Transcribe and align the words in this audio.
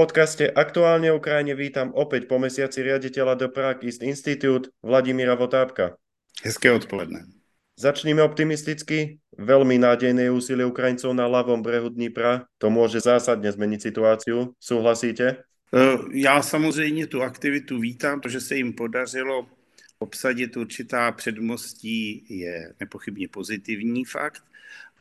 podcaste 0.00 0.48
Aktuálne 0.48 1.12
Ukrajine 1.12 1.52
vítam 1.52 1.92
opäť 1.92 2.24
po 2.24 2.40
mesiaci 2.40 2.80
riaditeľa 2.80 3.36
do 3.36 3.52
Prague 3.52 3.84
East 3.84 4.00
Institute 4.00 4.72
Vladimíra 4.80 5.36
Votápka. 5.36 6.00
Hezké 6.40 6.72
odpoledne. 6.72 7.28
Začníme 7.76 8.24
optimisticky. 8.24 9.20
Veľmi 9.36 9.76
nádejné 9.76 10.32
úsilie 10.32 10.64
Ukrajincov 10.64 11.12
na 11.12 11.28
ľavom 11.28 11.60
brehu 11.60 11.92
Dnipra. 11.92 12.48
To 12.64 12.72
môže 12.72 13.04
zásadne 13.04 13.52
zmeniť 13.52 13.92
situáciu. 13.92 14.56
Súhlasíte? 14.56 15.44
E, 15.68 15.84
já 16.16 16.42
samozřejmě 16.42 17.06
tu 17.06 17.20
aktivitu 17.20 17.76
vítám, 17.78 18.20
to, 18.20 18.28
že 18.28 18.40
se 18.40 18.56
jim 18.56 18.72
podařilo 18.72 19.46
obsadit 19.98 20.56
určitá 20.56 21.12
předmostí, 21.12 22.24
je 22.40 22.72
nepochybně 22.80 23.28
pozitivní 23.28 24.04
fakt 24.04 24.42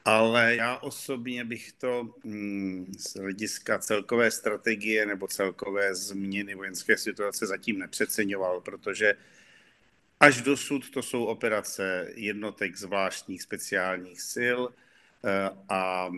ale 0.09 0.55
já 0.55 0.77
osobně 0.77 1.45
bych 1.45 1.71
to 1.71 2.13
mm, 2.23 2.93
z 2.97 3.15
hlediska 3.15 3.79
celkové 3.79 4.31
strategie 4.31 5.05
nebo 5.05 5.27
celkové 5.27 5.95
změny 5.95 6.55
vojenské 6.55 6.97
situace 6.97 7.47
zatím 7.47 7.79
nepřeceňoval, 7.79 8.61
protože 8.61 9.13
až 10.19 10.41
dosud 10.41 10.89
to 10.89 11.01
jsou 11.01 11.25
operace 11.25 12.11
jednotek 12.15 12.77
zvláštních 12.77 13.41
speciálních 13.41 14.21
sil 14.33 14.59
eh, 14.69 15.49
a 15.69 16.09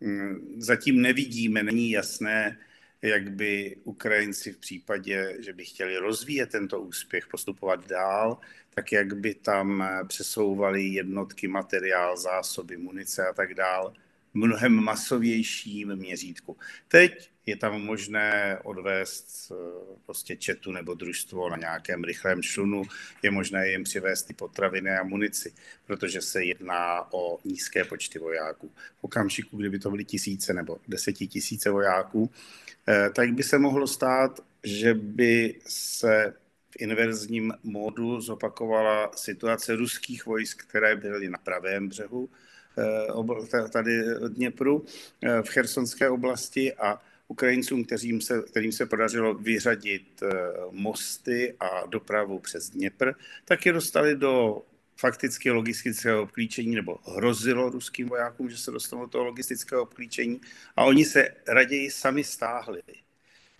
mm, 0.00 0.54
zatím 0.58 1.02
nevidíme, 1.02 1.62
není 1.62 1.90
jasné, 1.90 2.58
jak 3.02 3.30
by 3.30 3.76
Ukrajinci 3.84 4.52
v 4.52 4.58
případě, 4.58 5.36
že 5.40 5.52
by 5.52 5.64
chtěli 5.64 5.96
rozvíjet 5.96 6.50
tento 6.50 6.80
úspěch, 6.80 7.26
postupovat 7.26 7.86
dál, 7.86 8.38
tak 8.74 8.92
jak 8.92 9.16
by 9.16 9.34
tam 9.34 9.88
přesouvali 10.06 10.84
jednotky, 10.84 11.48
materiál, 11.48 12.16
zásoby, 12.16 12.76
munice 12.76 13.28
a 13.28 13.32
tak 13.32 13.54
dál 13.54 13.92
mnohem 14.34 14.72
masovějším 14.72 15.96
měřítku. 15.96 16.56
Teď 16.88 17.30
je 17.46 17.56
tam 17.56 17.82
možné 17.82 18.58
odvést 18.64 19.52
eh, 19.52 19.54
prostě 20.06 20.36
četu 20.36 20.72
nebo 20.72 20.94
družstvo 20.94 21.50
na 21.50 21.56
nějakém 21.56 22.04
rychlém 22.04 22.42
šunu, 22.42 22.82
je 23.22 23.30
možné 23.30 23.68
jim 23.68 23.84
přivést 23.84 24.22
ty 24.22 24.34
potraviny 24.34 24.90
a 24.90 25.04
munici, 25.04 25.52
protože 25.86 26.20
se 26.20 26.44
jedná 26.44 27.12
o 27.12 27.38
nízké 27.44 27.84
počty 27.84 28.18
vojáků. 28.18 28.70
V 29.00 29.04
okamžiku, 29.04 29.56
kdyby 29.56 29.78
to 29.78 29.90
byly 29.90 30.04
tisíce 30.04 30.54
nebo 30.54 30.78
desetitisíce 30.88 31.70
vojáků, 31.70 32.30
eh, 32.88 33.10
tak 33.10 33.32
by 33.32 33.42
se 33.42 33.58
mohlo 33.58 33.86
stát, 33.86 34.40
že 34.64 34.94
by 34.94 35.60
se 35.66 36.34
v 36.70 36.82
inverzním 36.82 37.54
módu 37.62 38.20
zopakovala 38.20 39.10
situace 39.16 39.76
ruských 39.76 40.26
vojsk, 40.26 40.62
které 40.64 40.96
byly 40.96 41.28
na 41.28 41.38
pravém 41.38 41.88
břehu 41.88 42.28
eh, 43.54 43.68
tady 43.68 44.02
Dněpru 44.28 44.84
v 45.42 45.48
chersonské 45.48 46.08
oblasti 46.08 46.74
a 46.74 47.00
Ukrajincům, 47.30 47.84
kterým 47.84 48.20
se, 48.20 48.42
kterým 48.42 48.72
se 48.72 48.86
podařilo 48.86 49.34
vyřadit 49.34 50.22
eh, 50.22 50.28
mosty 50.70 51.56
a 51.60 51.86
dopravu 51.86 52.38
přes 52.38 52.70
Dněpr, 52.70 53.12
tak 53.44 53.66
je 53.66 53.72
dostali 53.72 54.16
do 54.16 54.62
fakticky 54.96 55.50
logistického 55.50 56.22
obklíčení, 56.22 56.74
nebo 56.74 56.98
hrozilo 57.16 57.70
ruským 57.70 58.08
vojákům, 58.08 58.50
že 58.50 58.58
se 58.58 58.70
dostanou 58.70 59.02
do 59.02 59.08
toho 59.08 59.24
logistického 59.24 59.82
obklíčení 59.82 60.40
a 60.76 60.84
oni 60.84 61.04
se 61.04 61.28
raději 61.48 61.90
sami 61.90 62.24
stáhli. 62.24 62.82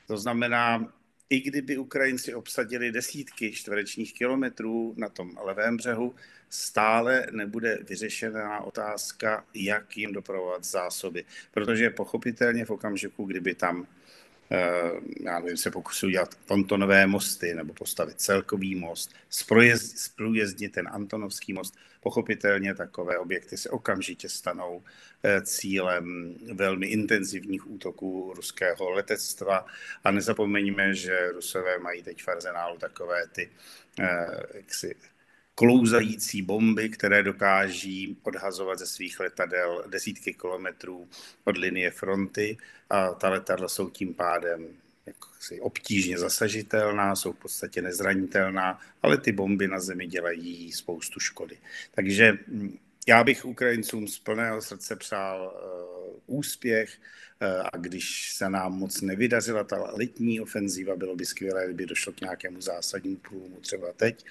To 0.06 0.17
znamená, 0.19 0.92
i 1.30 1.41
kdyby 1.41 1.79
Ukrajinci 1.79 2.35
obsadili 2.35 2.92
desítky 2.92 3.52
čtverečních 3.52 4.14
kilometrů 4.14 4.95
na 4.96 5.08
tom 5.08 5.39
levém 5.45 5.77
břehu, 5.77 6.14
stále 6.48 7.27
nebude 7.30 7.79
vyřešená 7.89 8.61
otázka, 8.61 9.45
jak 9.55 9.96
jim 9.96 10.13
dopravovat 10.13 10.64
zásoby. 10.64 11.24
Protože 11.51 11.91
pochopitelně 11.91 12.64
v 12.64 12.70
okamžiku, 12.70 13.24
kdyby 13.24 13.55
tam 13.55 13.86
já 15.20 15.38
nevím, 15.38 15.56
se 15.56 15.70
pokusil 15.70 16.08
udělat 16.08 16.34
pontonové 16.46 17.06
mosty 17.06 17.55
nebo 17.55 17.74
postavit 17.74 18.20
celkový 18.20 18.74
most, 18.74 19.14
zprůjezdnit 19.96 20.72
ten 20.72 20.88
Antonovský 20.88 21.52
most. 21.52 21.74
Pochopitelně 22.00 22.74
takové 22.74 23.18
objekty 23.18 23.56
se 23.56 23.70
okamžitě 23.70 24.28
stanou 24.28 24.83
eh, 25.22 25.40
cílem 25.42 26.34
velmi 26.52 26.86
intenzivních 26.86 27.70
útoků 27.70 28.33
ruského 28.36 28.90
letectva 28.90 29.66
a 30.05 30.11
nezapomeňme, 30.11 30.94
že 30.94 31.30
Rusové 31.32 31.78
mají 31.78 32.02
teď 32.02 32.22
v 32.22 32.28
arzenálu 32.28 32.78
takové 32.78 33.27
ty 33.27 33.50
eh, 34.00 34.27
jaksi, 34.55 34.94
klouzající 35.61 36.43
bomby, 36.43 36.89
které 36.89 37.23
dokáží 37.23 38.17
odhazovat 38.23 38.79
ze 38.79 38.87
svých 38.87 39.21
letadel 39.21 39.85
desítky 39.89 40.35
kilometrů 40.35 41.09
od 41.45 41.57
linie 41.57 41.91
fronty 41.91 42.59
a 42.91 43.09
ta 43.09 43.29
letadla 43.29 43.69
jsou 43.69 43.91
tím 43.91 44.15
pádem 44.15 44.67
jaksi 45.07 45.61
obtížně 45.61 46.19
zasažitelná, 46.19 47.17
jsou 47.17 47.33
v 47.33 47.37
podstatě 47.37 47.83
nezranitelná, 47.83 48.81
ale 49.03 49.19
ty 49.19 49.33
bomby 49.33 49.69
na 49.69 49.81
zemi 49.81 50.07
dělají 50.07 50.73
spoustu 50.73 51.21
škody. 51.21 51.59
Takže 51.95 52.39
hm, 52.48 52.79
já 53.09 53.25
bych 53.25 53.45
Ukrajincům 53.45 54.09
z 54.09 54.19
plného 54.19 54.63
srdce 54.63 54.97
přál 54.97 55.53
uh, 56.27 56.39
úspěch 56.39 56.98
uh, 57.42 57.67
a 57.73 57.77
když 57.77 58.33
se 58.33 58.51
nám 58.51 58.73
moc 58.73 59.01
nevydařila 59.01 59.65
ta 59.65 59.77
letní 59.92 60.41
ofenzíva, 60.41 60.97
bylo 60.97 61.17
by 61.17 61.25
skvělé, 61.25 61.65
kdyby 61.65 61.87
došlo 61.87 62.13
k 62.13 62.21
nějakému 62.21 62.61
zásadnímu 62.61 63.17
průlomu 63.17 63.61
třeba 63.61 63.92
teď, 63.92 64.25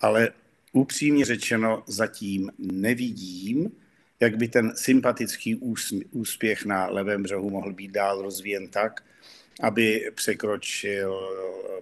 ale 0.00 0.30
upřímně 0.72 1.24
řečeno 1.24 1.82
zatím 1.86 2.50
nevidím, 2.58 3.72
jak 4.20 4.36
by 4.36 4.48
ten 4.48 4.76
sympatický 4.76 5.56
úspěch 6.10 6.64
na 6.64 6.86
levém 6.86 7.22
břehu 7.22 7.50
mohl 7.50 7.72
být 7.72 7.90
dál 7.90 8.22
rozvíjen 8.22 8.68
tak, 8.68 9.04
aby 9.62 10.10
překročil 10.14 11.20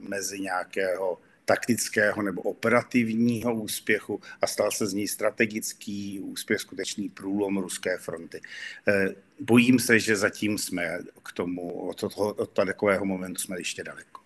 mezi 0.01 0.41
nějakého 0.41 1.19
taktického 1.45 2.23
nebo 2.23 2.43
operativního 2.43 3.55
úspěchu 3.55 4.21
a 4.43 4.47
stal 4.47 4.71
se 4.71 4.87
z 4.87 4.93
ní 4.93 5.09
strategický 5.09 6.21
úspěch, 6.21 6.61
skutečný 6.61 7.09
průlom 7.09 7.59
ruské 7.59 7.99
fronty. 7.99 8.41
Eh, 8.89 9.09
bojím 9.41 9.79
se, 9.79 9.99
že 10.01 10.17
zatím 10.17 10.59
jsme 10.59 10.99
k 11.23 11.33
tomu, 11.33 11.89
od, 11.89 12.01
toho, 12.01 12.33
od 12.35 12.51
takového 12.51 13.05
momentu 13.05 13.41
jsme 13.41 13.61
ještě 13.61 13.85
daleko. 13.85 14.26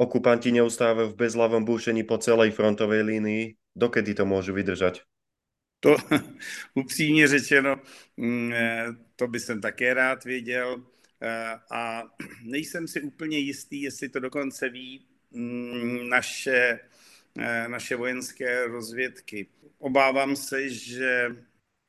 Okupanti 0.00 0.52
neustávají 0.52 1.12
v 1.12 1.14
bezlavom 1.14 1.64
búšení 1.64 2.02
po 2.08 2.18
celé 2.18 2.50
frontové 2.50 3.00
linii. 3.00 3.56
Dokedy 3.76 4.14
to 4.14 4.26
můžu 4.26 4.54
vydržet? 4.54 5.00
To 5.80 5.96
upřímně 6.74 7.28
řečeno, 7.28 7.76
mm, 8.16 8.52
eh, 8.52 8.86
to 9.16 9.28
by 9.28 9.40
jsem 9.40 9.60
také 9.60 9.94
rád 9.94 10.24
věděl 10.24 10.84
eh, 11.20 11.54
a 11.70 12.02
nejsem 12.44 12.88
si 12.88 13.00
úplně 13.00 13.38
jistý, 13.38 13.82
jestli 13.82 14.08
to 14.08 14.20
dokonce 14.20 14.68
ví 14.68 15.06
mm, 15.30 16.08
naše, 16.08 16.80
eh, 17.38 17.68
naše 17.68 17.96
vojenské 17.96 18.66
rozvědky. 18.66 19.46
Obávám 19.78 20.36
se, 20.36 20.68
že 20.68 21.36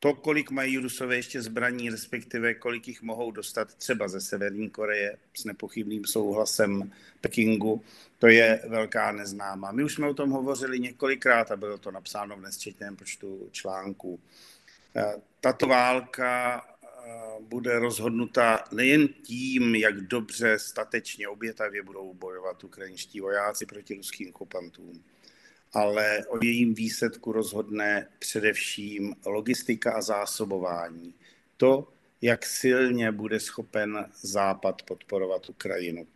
to, 0.03 0.13
kolik 0.13 0.51
mají 0.51 0.77
Rusové 0.77 1.15
ještě 1.15 1.41
zbraní, 1.41 1.89
respektive 1.89 2.53
kolik 2.53 2.87
jich 2.87 3.01
mohou 3.01 3.31
dostat 3.31 3.75
třeba 3.75 4.07
ze 4.07 4.21
Severní 4.21 4.69
Koreje 4.69 5.17
s 5.33 5.45
nepochybným 5.45 6.05
souhlasem 6.05 6.91
Pekingu, 7.21 7.83
to 8.19 8.27
je 8.27 8.61
velká 8.67 9.11
neznámá. 9.11 9.71
My 9.71 9.83
už 9.83 9.93
jsme 9.93 10.09
o 10.09 10.13
tom 10.13 10.29
hovořili 10.29 10.79
několikrát 10.79 11.51
a 11.51 11.55
bylo 11.55 11.77
to 11.77 11.91
napsáno 11.91 12.37
v 12.37 12.41
nesčetném 12.41 12.95
počtu 12.95 13.49
článků. 13.51 14.19
Eh, 14.95 15.13
tato 15.41 15.67
válka 15.67 16.61
eh, 16.83 17.09
bude 17.39 17.79
rozhodnuta 17.79 18.63
nejen 18.71 19.07
tím, 19.07 19.75
jak 19.75 20.01
dobře, 20.01 20.59
statečně, 20.59 21.27
obětavě 21.27 21.83
budou 21.83 22.13
bojovat 22.13 22.63
ukrajinští 22.63 23.19
vojáci 23.19 23.65
proti 23.65 23.95
ruským 23.95 24.29
okupantům, 24.29 25.03
ale 25.73 26.25
o 26.27 26.37
jejím 26.43 26.73
výsledku 26.73 27.31
rozhodne 27.31 28.07
především 28.19 29.15
logistika 29.25 29.93
a 29.93 30.01
zásobování. 30.01 31.13
To, 31.57 31.87
jak 32.21 32.45
silně 32.45 33.11
bude 33.11 33.39
schopen 33.39 34.05
Západ 34.21 34.81
podporovat 34.81 35.49
Ukrajinu. 35.49 36.07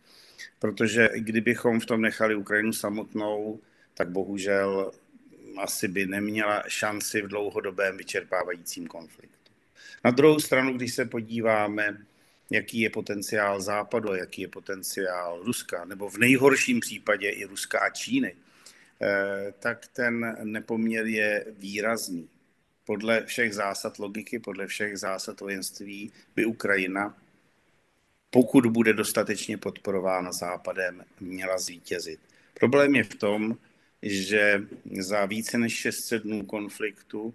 Protože 0.58 1.08
kdybychom 1.14 1.80
v 1.80 1.86
tom 1.86 2.00
nechali 2.00 2.34
Ukrajinu 2.34 2.72
samotnou, 2.72 3.60
tak 3.94 4.10
bohužel 4.10 4.92
asi 5.58 5.88
by 5.88 6.06
neměla 6.06 6.62
šanci 6.68 7.22
v 7.22 7.28
dlouhodobém 7.28 7.96
vyčerpávajícím 7.96 8.86
konfliktu. 8.86 9.52
Na 10.04 10.10
druhou 10.10 10.40
stranu, 10.40 10.76
když 10.76 10.94
se 10.94 11.04
podíváme, 11.04 11.98
jaký 12.50 12.80
je 12.80 12.90
potenciál 12.90 13.60
Západu, 13.60 14.14
jaký 14.14 14.42
je 14.42 14.48
potenciál 14.48 15.42
Ruska, 15.44 15.84
nebo 15.84 16.10
v 16.10 16.18
nejhorším 16.18 16.80
případě 16.80 17.30
i 17.30 17.44
Ruska 17.44 17.80
a 17.80 17.90
Číny, 17.90 18.36
tak 19.58 19.86
ten 19.86 20.36
nepoměr 20.44 21.06
je 21.06 21.46
výrazný. 21.58 22.28
Podle 22.84 23.26
všech 23.26 23.54
zásad 23.54 23.98
logiky, 23.98 24.38
podle 24.38 24.66
všech 24.66 24.98
zásad 24.98 25.40
vojenství 25.40 26.12
by 26.36 26.44
Ukrajina, 26.44 27.18
pokud 28.30 28.66
bude 28.66 28.92
dostatečně 28.92 29.58
podporována 29.58 30.32
Západem, 30.32 31.04
měla 31.20 31.58
zvítězit. 31.58 32.20
Problém 32.60 32.94
je 32.94 33.04
v 33.04 33.14
tom, 33.14 33.56
že 34.02 34.62
za 35.00 35.26
více 35.26 35.58
než 35.58 35.74
600 35.74 36.22
dnů 36.22 36.46
konfliktu 36.46 37.34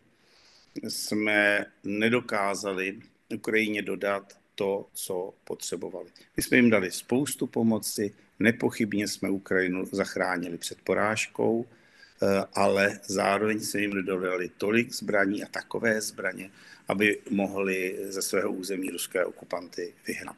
jsme 0.84 1.66
nedokázali 1.84 3.00
Ukrajině 3.36 3.82
dodat 3.82 4.40
to, 4.56 4.90
co 4.94 5.34
potřebovali. 5.44 6.10
My 6.38 6.44
jsme 6.44 6.58
jim 6.58 6.70
dali 6.70 6.92
spoustu 6.92 7.48
pomoci, 7.48 8.14
nepochybně 8.42 9.08
jsme 9.08 9.30
Ukrajinu 9.30 9.86
zachránili 9.92 10.58
před 10.58 10.82
porážkou, 10.82 11.66
eh, 11.66 12.46
ale 12.54 13.00
zároveň 13.06 13.60
jsme 13.60 13.80
jim 13.82 14.06
dodali 14.06 14.50
tolik 14.58 14.94
zbraní 14.94 15.44
a 15.44 15.48
takové 15.48 16.02
zbraně, 16.02 16.52
aby 16.88 17.20
mohli 17.30 17.98
ze 18.10 18.22
svého 18.22 18.52
území 18.52 18.90
ruské 18.90 19.26
okupanty 19.26 19.94
vyhnat. 20.08 20.36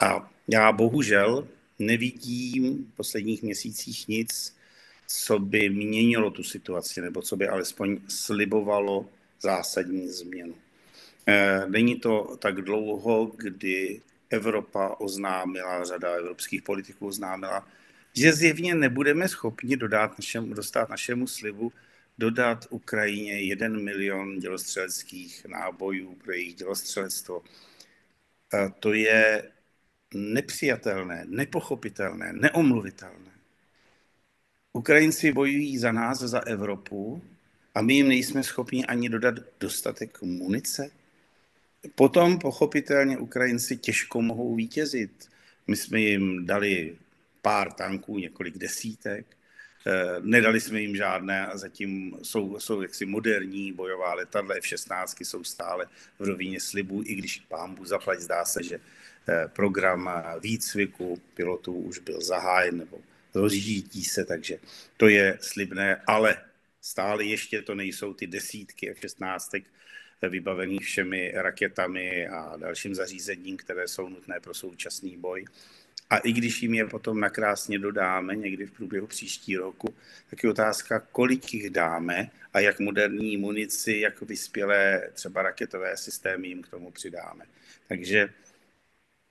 A 0.00 0.30
já 0.48 0.72
bohužel 0.72 1.48
nevidím 1.78 2.84
v 2.92 2.96
posledních 2.96 3.42
měsících 3.42 4.08
nic, 4.08 4.56
co 5.06 5.38
by 5.38 5.68
měnilo 5.68 6.30
tu 6.30 6.42
situaci, 6.42 7.00
nebo 7.00 7.22
co 7.22 7.36
by 7.36 7.48
alespoň 7.48 7.98
slibovalo 8.08 9.06
zásadní 9.40 10.08
změnu. 10.08 10.54
Eh, 11.26 11.64
není 11.68 11.96
to 12.00 12.36
tak 12.38 12.62
dlouho, 12.62 13.32
kdy 13.36 14.00
Evropa 14.30 14.96
oznámila, 14.98 15.84
řada 15.84 16.14
evropských 16.14 16.62
politiků 16.62 17.06
oznámila, 17.06 17.68
že 18.12 18.32
zjevně 18.32 18.74
nebudeme 18.74 19.28
schopni 19.28 19.76
dodat 19.76 20.18
našemu, 20.18 20.54
dostat 20.54 20.88
našemu 20.88 21.26
slibu 21.26 21.72
dodat 22.18 22.66
Ukrajině 22.70 23.40
jeden 23.42 23.84
milion 23.84 24.38
dělostřeleckých 24.38 25.44
nábojů 25.44 26.14
pro 26.14 26.32
jejich 26.32 26.54
dělostřelectvo. 26.54 27.42
To 28.80 28.92
je 28.92 29.50
nepřijatelné, 30.14 31.24
nepochopitelné, 31.28 32.32
neomluvitelné. 32.32 33.30
Ukrajinci 34.72 35.32
bojují 35.32 35.78
za 35.78 35.92
nás, 35.92 36.18
za 36.18 36.40
Evropu 36.46 37.22
a 37.74 37.82
my 37.82 37.94
jim 37.94 38.08
nejsme 38.08 38.42
schopni 38.42 38.86
ani 38.86 39.08
dodat 39.08 39.34
dostatek 39.60 40.22
munice. 40.22 40.90
Potom 41.94 42.38
pochopitelně 42.38 43.18
Ukrajinci 43.18 43.76
těžko 43.76 44.22
mohou 44.22 44.54
vítězit. 44.54 45.28
My 45.66 45.76
jsme 45.76 46.00
jim 46.00 46.46
dali 46.46 46.96
pár 47.42 47.72
tanků, 47.72 48.18
několik 48.18 48.58
desítek, 48.58 49.26
eh, 49.86 50.20
nedali 50.20 50.60
jsme 50.60 50.80
jim 50.80 50.96
žádné 50.96 51.46
a 51.46 51.56
zatím 51.56 52.18
jsou, 52.22 52.58
jsou 52.58 52.82
jaksi 52.82 53.06
moderní 53.06 53.72
bojová 53.72 54.14
letadla 54.14 54.54
F-16 54.54 55.24
jsou 55.24 55.44
stále 55.44 55.86
v 56.18 56.24
rovině 56.24 56.60
slibů, 56.60 57.02
i 57.06 57.14
když 57.14 57.40
pámbu 57.48 57.84
zaplať 57.84 58.20
zdá 58.20 58.44
se, 58.44 58.62
že 58.62 58.80
eh, 59.28 59.48
program 59.48 60.10
výcviku 60.40 61.20
pilotů 61.34 61.74
už 61.74 61.98
byl 61.98 62.20
zahájen 62.20 62.78
nebo 62.78 62.98
rozjíždí 63.34 64.04
se, 64.04 64.24
takže 64.24 64.58
to 64.96 65.08
je 65.08 65.38
slibné, 65.40 66.02
ale 66.06 66.36
stále 66.80 67.24
ještě 67.24 67.62
to 67.62 67.74
nejsou 67.74 68.14
ty 68.14 68.26
desítky 68.26 68.90
F-16 68.90 69.64
vybavených 70.22 70.80
všemi 70.80 71.32
raketami 71.34 72.28
a 72.28 72.56
dalším 72.56 72.94
zařízením, 72.94 73.56
které 73.56 73.88
jsou 73.88 74.08
nutné 74.08 74.40
pro 74.40 74.54
současný 74.54 75.16
boj. 75.16 75.44
A 76.10 76.18
i 76.18 76.32
když 76.32 76.62
jim 76.62 76.74
je 76.74 76.86
potom 76.86 77.20
nakrásně 77.20 77.78
dodáme 77.78 78.36
někdy 78.36 78.66
v 78.66 78.72
průběhu 78.72 79.06
příští 79.06 79.56
roku, 79.56 79.94
tak 80.30 80.44
je 80.44 80.50
otázka, 80.50 81.00
kolik 81.00 81.54
jich 81.54 81.70
dáme 81.70 82.30
a 82.52 82.60
jak 82.60 82.80
moderní 82.80 83.36
munici, 83.36 83.92
jak 83.92 84.22
vyspělé 84.22 85.10
třeba 85.12 85.42
raketové 85.42 85.96
systémy 85.96 86.48
jim 86.48 86.62
k 86.62 86.68
tomu 86.68 86.90
přidáme. 86.90 87.44
Takže 87.88 88.28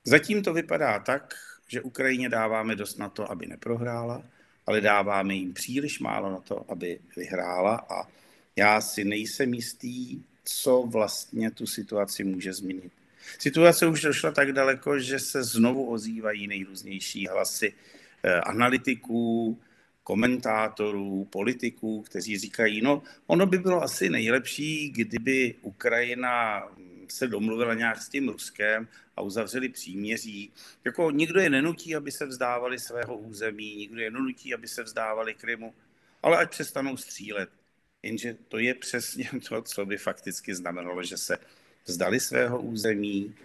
zatím 0.04 0.44
to 0.44 0.54
vypadá 0.54 1.00
tak, 1.00 1.34
že 1.68 1.82
Ukrajině 1.82 2.30
dáváme 2.30 2.76
dost 2.76 3.00
na 3.00 3.10
to, 3.10 3.32
aby 3.32 3.46
neprohrála, 3.46 4.24
ale 4.66 4.82
dáváme 4.82 5.34
jim 5.34 5.54
příliš 5.54 6.00
málo 6.00 6.32
na 6.32 6.40
to, 6.40 6.72
aby 6.72 7.00
vyhrála 7.16 7.86
a 7.90 8.08
já 8.56 8.82
si 8.82 9.04
nejsem 9.04 9.54
jistý, 9.54 10.24
co 10.44 10.82
vlastně 10.82 11.52
tu 11.52 11.68
situaci 11.68 12.24
může 12.24 12.54
změnit. 12.54 12.92
Situace 13.40 13.88
už 13.88 14.02
došla 14.02 14.32
tak 14.32 14.52
daleko, 14.52 15.00
že 15.00 15.20
se 15.20 15.44
znovu 15.44 15.90
ozývají 15.90 16.48
nejrůznější 16.48 17.28
hlasy 17.28 17.74
eh, 18.24 18.42
analytiků, 18.42 19.60
komentátorů, 20.04 21.28
politiků, 21.30 22.02
kteří 22.02 22.38
říkají, 22.38 22.82
no 22.82 23.04
ono 23.28 23.46
by 23.46 23.58
bylo 23.58 23.84
asi 23.84 24.10
nejlepší, 24.10 24.90
kdyby 24.90 25.56
Ukrajina 25.62 26.64
se 27.08 27.28
domluvila 27.28 27.74
nějak 27.74 28.02
s 28.02 28.10
tím 28.10 28.30
Ruskem 28.30 28.88
a 29.16 29.22
uzavřeli 29.22 29.70
příměří. 29.70 30.52
Jako 30.86 31.12
nikdo 31.12 31.40
je 31.40 31.50
nenutí, 31.50 31.96
aby 31.96 32.12
se 32.12 32.26
vzdávali 32.26 32.80
svého 32.80 33.18
území, 33.18 33.76
nikdo 33.76 34.02
je 34.02 34.12
nenutí, 34.12 34.54
aby 34.54 34.68
se 34.68 34.84
vzdávali 34.84 35.34
Krymu, 35.34 35.74
ale 36.24 36.38
ať 36.38 36.50
přestanou 36.50 36.98
střílet. 36.98 37.50
Jenže 38.04 38.38
to 38.48 38.58
je 38.58 38.74
přesně 38.74 39.30
to, 39.50 39.62
co 39.62 39.86
by 39.86 39.98
fakticky 39.98 40.56
znamenalo, 40.56 41.04
že 41.04 41.18
se 41.18 41.38
vzdali 41.86 42.20
svého 42.20 42.62
území, 42.62 43.36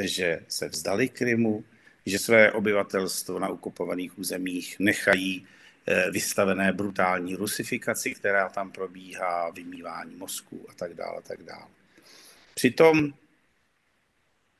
že 0.00 0.40
se 0.48 0.68
vzdali 0.68 1.08
Krymu, 1.08 1.64
že 2.06 2.18
své 2.18 2.52
obyvatelstvo 2.52 3.38
na 3.38 3.48
okupovaných 3.48 4.18
územích 4.18 4.76
nechají 4.78 5.46
eh, 5.86 6.10
vystavené 6.10 6.72
brutální 6.72 7.36
rusifikaci, 7.36 8.14
která 8.14 8.48
tam 8.48 8.72
probíhá, 8.72 9.50
vymývání 9.50 10.16
mozku 10.16 10.66
a 10.68 10.74
tak 10.74 10.94
dále, 10.94 11.18
a 11.18 11.20
tak 11.20 11.42
dále. 11.42 11.66
Přitom 12.54 13.14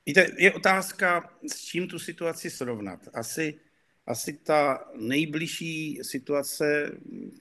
víte, 0.07 0.27
je 0.39 0.53
otázka, 0.53 1.31
s 1.53 1.65
čím 1.65 1.89
tu 1.89 1.99
situaci 1.99 2.51
srovnat. 2.51 3.01
Asi, 3.15 3.61
asi 4.07 4.33
ta 4.33 4.85
nejbližší 4.97 5.99
situace 6.03 6.93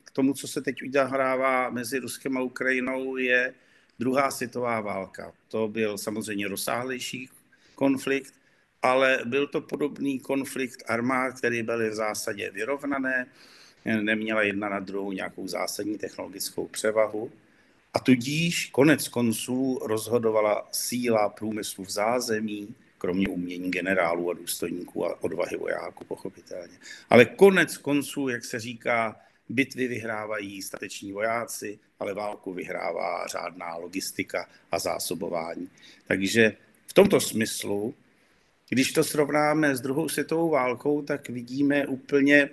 k 0.03 0.11
tomu, 0.11 0.33
co 0.33 0.47
se 0.47 0.61
teď 0.61 0.83
udělává 0.83 1.69
mezi 1.69 1.99
Ruskem 1.99 2.37
a 2.37 2.41
Ukrajinou, 2.41 3.17
je 3.17 3.53
druhá 3.99 4.31
světová 4.31 4.81
válka. 4.81 5.33
To 5.47 5.67
byl 5.67 5.97
samozřejmě 5.97 6.47
rozsáhlejší 6.47 7.29
konflikt, 7.75 8.33
ale 8.81 9.19
byl 9.25 9.47
to 9.47 9.61
podobný 9.61 10.19
konflikt 10.19 10.83
armád, 10.87 11.37
který 11.37 11.63
byly 11.63 11.89
v 11.89 11.93
zásadě 11.93 12.51
vyrovnané, 12.51 13.27
neměla 13.85 14.41
jedna 14.41 14.69
na 14.69 14.79
druhou 14.79 15.11
nějakou 15.11 15.47
zásadní 15.47 15.97
technologickou 15.97 16.67
převahu. 16.67 17.31
A 17.93 17.99
tudíž 17.99 18.69
konec 18.71 19.07
konců 19.07 19.79
rozhodovala 19.85 20.67
síla 20.71 21.29
průmyslu 21.29 21.83
v 21.83 21.89
zázemí, 21.89 22.75
kromě 23.01 23.27
umění 23.27 23.72
generálů 23.72 24.29
a 24.29 24.34
důstojníků 24.34 25.05
a 25.05 25.24
odvahy 25.24 25.58
vojáků, 25.58 26.05
pochopitelně. 26.05 26.77
Ale 27.10 27.25
konec 27.25 27.77
konců, 27.77 28.29
jak 28.29 28.46
se 28.46 28.60
říká, 28.60 29.22
bitvy 29.50 29.88
vyhrávají 29.88 30.62
stateční 30.62 31.12
vojáci, 31.12 31.79
ale 32.00 32.13
válku 32.13 32.53
vyhrává 32.53 33.27
řádná 33.27 33.75
logistika 33.75 34.50
a 34.72 34.79
zásobování. 34.79 35.70
Takže 36.08 36.58
v 36.88 36.93
tomto 36.93 37.20
smyslu, 37.20 37.96
když 38.70 38.93
to 38.93 39.03
srovnáme 39.03 39.75
s 39.75 39.81
druhou 39.81 40.10
světovou 40.10 40.50
válkou, 40.50 41.01
tak 41.01 41.29
vidíme 41.29 41.88
úplně 41.88 42.50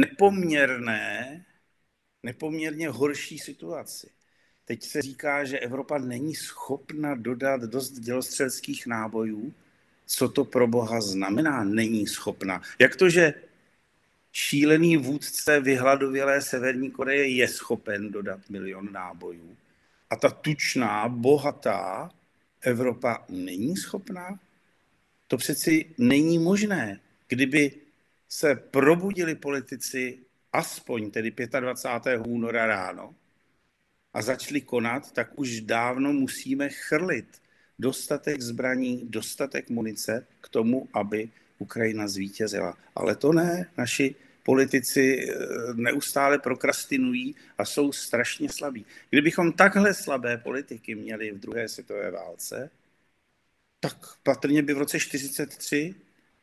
nepoměrné 0.00 1.44
nepoměrně 2.22 2.88
horší 2.88 3.38
situaci. 3.38 4.21
Teď 4.72 4.82
se 4.82 5.02
říká, 5.02 5.44
že 5.44 5.58
Evropa 5.58 5.98
není 5.98 6.34
schopna 6.34 7.14
dodat 7.14 7.60
dost 7.60 7.90
dělostřeleckých 7.90 8.86
nábojů. 8.86 9.52
Co 10.06 10.28
to 10.28 10.44
pro 10.44 10.66
boha 10.66 11.00
znamená? 11.00 11.64
Není 11.64 12.06
schopna. 12.06 12.62
Jak 12.78 12.96
to, 12.96 13.08
že 13.08 13.34
šílený 14.32 14.96
vůdce 14.96 15.60
vyhladovělé 15.60 16.42
Severní 16.42 16.90
Koreje 16.90 17.28
je 17.28 17.48
schopen 17.48 18.12
dodat 18.12 18.40
milion 18.50 18.92
nábojů 18.92 19.56
a 20.10 20.16
ta 20.16 20.30
tučná, 20.30 21.08
bohatá 21.08 22.10
Evropa 22.60 23.24
není 23.28 23.76
schopná? 23.76 24.40
To 25.28 25.36
přeci 25.36 25.94
není 25.98 26.38
možné. 26.38 27.00
Kdyby 27.28 27.72
se 28.28 28.54
probudili 28.54 29.34
politici 29.34 30.18
aspoň 30.52 31.10
tedy 31.10 31.34
25. 31.60 32.20
února 32.26 32.66
ráno 32.66 33.14
a 34.14 34.22
začali 34.22 34.60
konat, 34.60 35.12
tak 35.12 35.38
už 35.38 35.60
dávno 35.60 36.12
musíme 36.12 36.68
chrlit 36.68 37.42
dostatek 37.78 38.40
zbraní, 38.40 39.02
dostatek 39.04 39.70
munice 39.70 40.26
k 40.40 40.48
tomu, 40.48 40.88
aby 40.92 41.30
Ukrajina 41.58 42.08
zvítězila. 42.08 42.76
Ale 42.94 43.16
to 43.16 43.32
ne, 43.32 43.70
naši 43.78 44.14
politici 44.42 45.26
eh, 45.30 45.34
neustále 45.74 46.38
prokrastinují 46.38 47.34
a 47.58 47.64
jsou 47.64 47.92
strašně 47.92 48.48
slabí. 48.48 48.86
Kdybychom 49.10 49.52
takhle 49.52 49.94
slabé 49.94 50.36
politiky 50.36 50.94
měli 50.94 51.30
v 51.30 51.40
druhé 51.40 51.68
světové 51.68 52.10
válce, 52.10 52.70
tak 53.80 53.96
patrně 54.22 54.62
by 54.62 54.74
v 54.74 54.78
roce 54.78 54.98
1943 54.98 55.94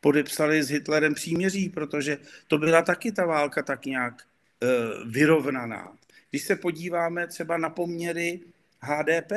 podepsali 0.01 0.63
s 0.63 0.69
Hitlerem 0.69 1.13
příměří, 1.13 1.69
protože 1.69 2.17
to 2.47 2.57
byla 2.57 2.81
taky 2.81 3.11
ta 3.11 3.25
válka 3.25 3.63
tak 3.63 3.85
nějak 3.85 4.23
e, 4.23 4.67
vyrovnaná. 5.05 5.98
Když 6.29 6.43
se 6.43 6.55
podíváme 6.55 7.27
třeba 7.27 7.57
na 7.57 7.69
poměry 7.69 8.39
HDP, 8.79 9.31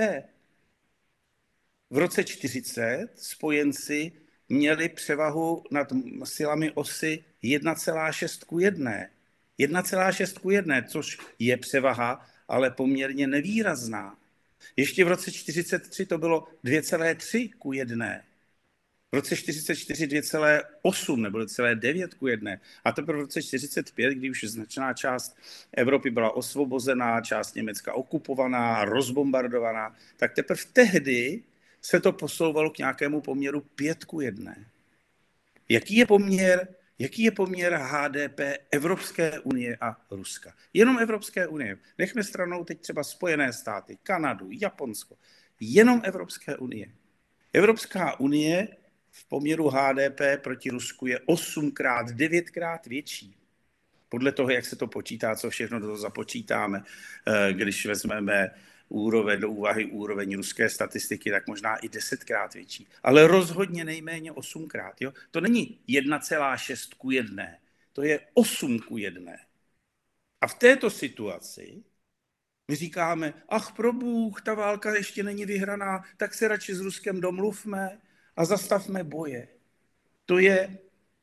v 1.91 1.99
roce 1.99 2.25
40 2.25 3.09
spojenci 3.17 4.13
měli 4.49 4.89
převahu 4.89 5.65
nad 5.71 5.89
silami 6.25 6.71
osy 6.71 7.25
1,6 7.45 8.45
ku 8.47 8.59
1. 8.59 8.93
1,6 9.59 10.41
ku 10.41 10.51
1, 10.51 10.83
což 10.83 11.19
je 11.39 11.57
převaha, 11.57 12.27
ale 12.49 12.71
poměrně 12.71 13.27
nevýrazná. 13.27 14.19
Ještě 14.77 15.05
v 15.05 15.09
roce 15.09 15.33
43 15.33 16.07
to 16.07 16.19
bylo 16.19 16.49
2,3 16.65 17.51
ku 17.59 17.73
1. 17.73 18.21
v 19.13 19.15
roce 19.15 19.37
44 19.37 20.07
2,8 20.07 21.17
nebo 21.17 21.39
2,9 21.39 22.09
ku 22.19 22.27
jedné. 22.27 22.61
A 22.85 22.93
teprve 22.93 23.19
v 23.19 23.21
roce 23.21 23.43
45, 23.43 24.15
kdy 24.15 24.31
už 24.31 24.45
značná 24.45 24.93
část 24.93 25.37
Evropy 25.73 26.11
byla 26.11 26.37
osvobozená, 26.37 27.21
část 27.21 27.55
Německa 27.55 27.93
okupovaná, 27.93 28.85
rozbombardovaná, 28.85 29.97
tak 30.17 30.35
teprve 30.35 30.63
tehdy 30.73 31.43
se 31.83 32.01
to 32.01 32.13
posouvalo 32.13 32.71
k 32.71 32.79
nějakému 32.79 33.21
poměru 33.21 33.61
5 33.61 34.05
ku 34.05 34.21
jedné. 34.21 34.67
Jaký 35.69 35.97
je 35.97 36.07
poměr 36.07 36.69
Jaký 36.99 37.23
je 37.23 37.31
poměr 37.31 37.75
HDP 37.75 38.41
Evropské 38.71 39.41
unie 39.41 39.77
a 39.81 39.97
Ruska? 40.11 40.55
Jenom 40.75 40.99
Evropské 40.99 41.47
unie. 41.47 41.79
Nechme 41.99 42.25
stranou 42.25 42.65
teď 42.65 42.81
třeba 42.81 43.05
Spojené 43.05 43.53
státy, 43.53 43.99
Kanadu, 44.03 44.49
Japonsko. 44.51 45.17
Jenom 45.61 46.01
Evropské 46.05 46.57
unie. 46.57 46.87
Evropská 47.53 48.21
unie 48.21 48.69
v 49.13 49.29
poměru 49.29 49.69
HDP 49.69 50.21
proti 50.43 50.71
Rusku 50.71 51.07
je 51.07 51.19
8krát, 51.19 52.05
9krát 52.05 52.79
větší. 52.87 53.37
Podle 54.09 54.33
toho, 54.33 54.51
jak 54.51 54.65
se 54.65 54.77
to 54.77 54.87
počítá, 54.87 55.37
co 55.37 55.51
všechno 55.51 55.81
to 55.81 55.97
započítáme, 55.97 56.83
eh, 57.27 57.53
když 57.53 57.87
vezmeme 57.87 58.51
úroveň, 58.89 59.41
do 59.41 59.51
úvahy 59.51 59.85
úroveň 59.85 60.37
ruské 60.37 60.69
statistiky, 60.69 61.31
tak 61.31 61.47
možná 61.47 61.77
i 61.77 61.89
desetkrát 61.89 62.55
větší. 62.55 62.87
Ale 63.03 63.27
rozhodně 63.27 63.85
nejméně 63.85 64.33
osmkrát. 64.33 65.01
Jo? 65.01 65.13
To 65.31 65.41
není 65.41 65.81
1,6 65.87 66.95
ku 66.95 67.11
jedné, 67.11 67.59
to 67.93 68.03
je 68.03 68.21
8 68.35 68.79
ku 68.79 68.99
jedné. 68.99 69.39
A 70.41 70.47
v 70.47 70.55
této 70.55 70.91
situaci 70.91 71.85
my 72.69 72.77
říkáme, 72.77 73.35
ach 73.49 73.73
pro 73.73 73.93
Bůh, 73.93 74.43
ta 74.43 74.55
válka 74.55 74.95
ještě 74.95 75.23
není 75.23 75.45
vyhraná, 75.45 76.05
tak 76.17 76.35
se 76.35 76.49
radši 76.49 76.75
s 76.75 76.81
Ruskem 76.81 77.21
domluvme 77.21 77.99
a 78.37 78.45
zastavme 78.45 79.05
boje. 79.05 79.49
To 80.27 80.39
je 80.39 80.79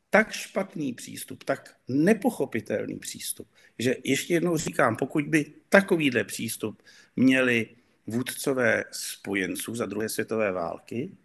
tak 0.10 0.32
špatný 0.32 0.94
přístup, 0.94 1.44
tak 1.44 1.76
nepochopitelný 1.88 3.00
přístup, 3.00 3.48
že 3.80 3.96
ještě 4.04 4.34
jednou 4.34 4.58
říkám, 4.58 4.96
pokud 4.96 5.26
by 5.26 5.54
takovýhle 5.70 6.24
přístup 6.24 6.84
měli 7.16 7.70
vůdcové 8.08 8.84
spojenců 8.92 9.76
za 9.76 9.86
druhé 9.86 10.10
světové 10.10 10.52
války, 10.52 11.18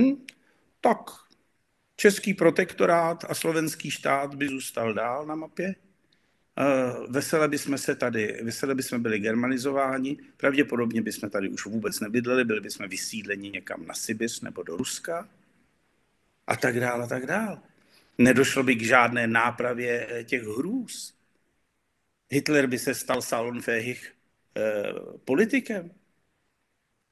hm, 0.00 0.26
tak 0.80 0.98
český 1.96 2.34
protektorát 2.34 3.24
a 3.28 3.34
slovenský 3.34 3.90
štát 3.90 4.34
by 4.34 4.48
zůstal 4.48 4.94
dál 4.94 5.26
na 5.26 5.34
mapě. 5.34 5.74
Vesele 7.08 7.48
bychom 7.48 7.78
se 7.78 7.94
tady, 7.94 8.40
vesele 8.42 8.74
bychom 8.74 9.02
byli 9.02 9.18
germanizováni, 9.18 10.18
pravděpodobně 10.36 11.02
bychom 11.02 11.30
tady 11.30 11.48
už 11.48 11.66
vůbec 11.66 12.00
nebydleli, 12.00 12.44
byli 12.44 12.60
bychom 12.60 12.88
vysídleni 12.88 13.50
někam 13.50 13.86
na 13.86 13.94
Sibiř 13.94 14.40
nebo 14.40 14.62
do 14.62 14.76
Ruska 14.76 15.28
a 16.46 16.56
tak 16.56 16.80
dále 16.80 17.04
a 17.04 17.06
tak 17.06 17.26
dále. 17.26 17.60
Nedošlo 18.18 18.62
by 18.62 18.74
k 18.74 18.82
žádné 18.82 19.26
nápravě 19.26 20.24
těch 20.24 20.42
hrůz. 20.42 21.14
Hitler 22.28 22.66
by 22.66 22.78
se 22.78 22.94
stal 22.94 23.22
salonfähig 23.22 24.12
eh, 24.56 24.92
politikem. 25.24 25.90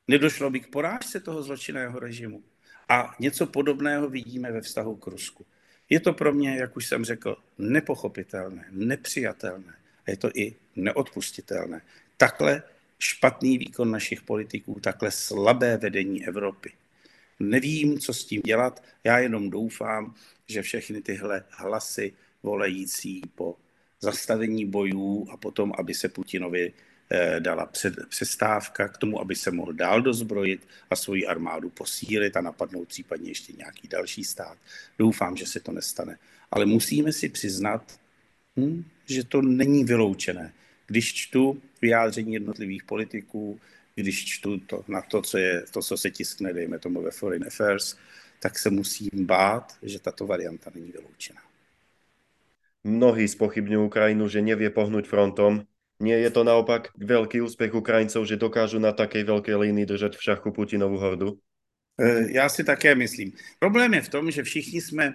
Nedošlo 0.09 0.51
by 0.51 0.61
k 0.61 0.71
porážce 0.71 1.21
toho 1.21 1.43
zločinného 1.43 1.99
režimu. 1.99 2.45
A 2.89 3.15
něco 3.21 3.47
podobného 3.47 4.09
vidíme 4.09 4.53
ve 4.53 4.61
vztahu 4.61 4.97
k 4.97 5.07
Rusku. 5.07 5.47
Je 5.91 6.01
to 6.01 6.13
pro 6.13 6.33
mě, 6.33 6.57
jak 6.57 6.77
už 6.77 6.87
jsem 6.87 7.05
řekl, 7.05 7.37
nepochopitelné, 7.59 8.65
nepřijatelné. 8.71 9.75
A 10.07 10.11
je 10.11 10.17
to 10.17 10.31
i 10.35 10.55
neodpustitelné. 10.77 11.81
Takhle 12.17 12.63
špatný 12.99 13.59
výkon 13.59 13.91
našich 13.91 14.23
politiků, 14.23 14.81
takhle 14.81 15.11
slabé 15.11 15.77
vedení 15.77 16.27
Evropy. 16.27 16.73
Nevím, 17.41 17.99
co 17.99 18.15
s 18.15 18.25
tím 18.25 18.43
dělat, 18.43 18.85
já 19.05 19.19
jenom 19.19 19.51
doufám, 19.51 20.15
že 20.47 20.63
všechny 20.63 21.03
tyhle 21.03 21.45
hlasy 21.51 22.13
volající 22.43 23.23
po 23.35 23.57
zastavení 24.01 24.67
bojů 24.67 25.27
a 25.31 25.37
potom, 25.37 25.73
aby 25.79 25.95
se 25.95 26.09
Putinovi 26.09 26.73
eh, 27.11 27.41
dala 27.41 27.71
přestávka 28.09 28.89
k 28.89 28.99
tomu, 28.99 29.21
aby 29.21 29.37
se 29.37 29.51
mohl 29.51 29.73
dál 29.73 30.03
dozbrojit 30.03 30.69
a 30.91 30.97
svoji 30.97 31.27
armádu 31.27 31.71
posílit 31.71 32.37
a 32.37 32.41
napadnout 32.41 32.89
případně 32.89 33.31
ještě 33.31 33.53
nějaký 33.53 33.89
další 33.89 34.25
stát. 34.25 34.59
Doufám, 34.99 35.37
že 35.37 35.47
se 35.47 35.61
to 35.61 35.73
nestane. 35.73 36.19
Ale 36.51 36.67
musíme 36.67 37.13
si 37.13 37.29
přiznat, 37.29 38.01
hm, 38.57 38.85
že 39.07 39.25
to 39.25 39.43
není 39.43 39.85
vyloučené. 39.85 40.53
Když 40.87 41.15
čtu 41.15 41.63
vyjádření 41.83 42.35
jednotlivých 42.35 42.85
politiků, 42.85 43.61
když 43.95 44.25
čtu 44.25 44.59
to, 44.59 44.85
na 44.89 45.03
to, 45.03 45.23
co, 45.23 45.39
je, 45.39 45.65
to, 45.71 45.83
co 45.83 45.97
se 45.97 46.11
tiskne, 46.11 46.53
dejme 46.53 46.79
tomu 46.79 47.03
ve 47.03 47.11
Foreign 47.11 47.47
Affairs, 47.47 47.97
tak 48.41 48.59
se 48.59 48.71
musím 48.71 49.27
bát, 49.27 49.77
že 49.83 49.99
tato 49.99 50.27
varianta 50.27 50.71
není 50.75 50.93
vyloučená. 50.93 51.41
Mnohí 52.85 53.25
spochybňujú 53.25 53.89
Ukrajinu, 53.89 54.29
že 54.29 54.45
nevie 54.45 54.69
pohnúť 54.69 55.09
frontom. 55.09 55.65
Nie 56.01 56.19
je 56.19 56.31
to 56.31 56.45
naopak 56.45 56.91
veľký 56.99 57.41
úspech 57.41 57.71
Ukrajincov, 57.75 58.27
že 58.27 58.41
dokážu 58.41 58.83
na 58.83 58.91
takej 58.91 59.25
veľkej 59.25 59.55
línii 59.55 59.87
držet 59.87 60.19
v 60.19 60.23
šachu 60.23 60.51
Putinovu 60.51 60.99
hordu? 60.99 61.39
E, 62.01 62.33
já 62.33 62.49
si 62.49 62.65
také 62.65 62.95
myslím. 62.95 63.33
Problém 63.59 63.95
je 63.95 64.03
v 64.03 64.09
tom, 64.09 64.31
že 64.31 64.43
všichni 64.43 64.81
jsme 64.81 65.07
e, 65.07 65.15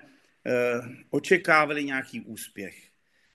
očekávali 1.11 1.83
nějaký 1.83 2.21
úspěch. 2.21 2.89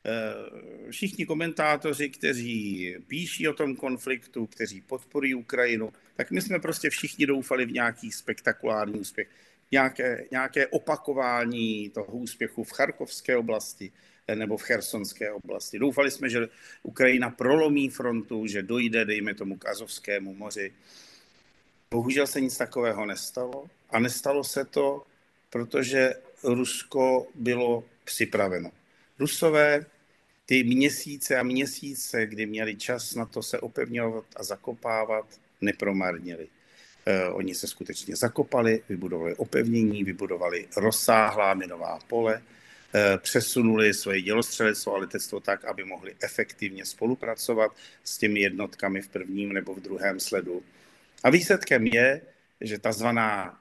Eh, 0.07 0.91
všichni 0.91 1.27
komentátoři, 1.27 2.11
kteří 2.11 2.95
píší 3.07 3.49
o 3.49 3.53
tom 3.53 3.77
konfliktu, 3.77 4.47
kteří 4.47 4.81
podporují 4.81 5.35
Ukrajinu, 5.35 5.93
tak 6.17 6.31
my 6.31 6.41
jsme 6.41 6.59
prostě 6.59 6.91
všichni 6.91 7.27
doufali 7.27 7.67
v 7.67 7.73
nějaký 7.73 8.13
spektakulární 8.13 9.01
úspěch, 9.01 9.29
nějaké, 9.73 10.25
nějaké 10.31 10.67
opakování 10.67 11.91
toho 11.91 12.13
úspěchu 12.13 12.65
v 12.65 12.73
Charkovské 12.73 13.37
oblasti 13.37 13.93
nebo 14.35 14.57
v 14.57 14.63
Chersonské 14.63 15.33
oblasti. 15.33 15.79
Doufali 15.79 16.11
jsme, 16.11 16.31
že 16.31 16.49
Ukrajina 16.83 17.31
prolomí 17.31 17.89
frontu, 17.89 18.47
že 18.47 18.63
dojde, 18.63 19.05
dejme 19.05 19.35
tomu, 19.35 19.57
k 19.57 19.67
Azovskému 19.69 20.35
moři. 20.35 20.73
Bohužel 21.91 22.27
se 22.27 22.41
nic 22.41 22.57
takového 22.57 23.07
nestalo 23.07 23.67
a 23.91 23.99
nestalo 23.99 24.45
se 24.45 24.65
to, 24.65 25.03
protože 25.51 26.15
Rusko 26.43 27.27
bylo 27.35 27.85
připraveno. 28.05 28.71
Rusové 29.19 29.87
ty 30.47 30.65
měsíce 30.65 31.37
a 31.37 31.43
měsíce, 31.43 32.27
kdy 32.27 32.47
měli 32.47 32.77
čas 32.77 33.15
na 33.15 33.27
to 33.27 33.43
se 33.43 33.61
opevňovat 33.61 34.25
a 34.37 34.45
zakopávat, 34.45 35.27
nepromarnili. 35.61 36.49
Eh, 37.07 37.29
oni 37.29 37.55
se 37.55 37.67
skutečně 37.67 38.17
zakopali, 38.17 38.83
vybudovali 38.89 39.35
opevnění, 39.35 40.05
vybudovali 40.05 40.69
rozsáhlá 40.77 41.55
minová 41.55 41.99
pole, 42.09 42.43
eh, 42.43 42.64
přesunuli 43.19 43.95
svoje 43.95 44.23
dělostřelectvo 44.23 44.95
a 44.95 44.99
letectvo 44.99 45.41
tak, 45.41 45.65
aby 45.65 45.85
mohli 45.85 46.15
efektivně 46.23 46.85
spolupracovat 46.85 47.73
s 48.05 48.19
těmi 48.19 48.41
jednotkami 48.41 49.03
v 49.03 49.09
prvním 49.09 49.53
nebo 49.53 49.75
v 49.75 49.81
druhém 49.81 50.21
sledu. 50.21 50.63
A 51.25 51.31
výsledkem 51.31 51.87
je, 51.87 52.21
že 52.61 52.79
ta 52.79 52.93
zvaná 52.93 53.59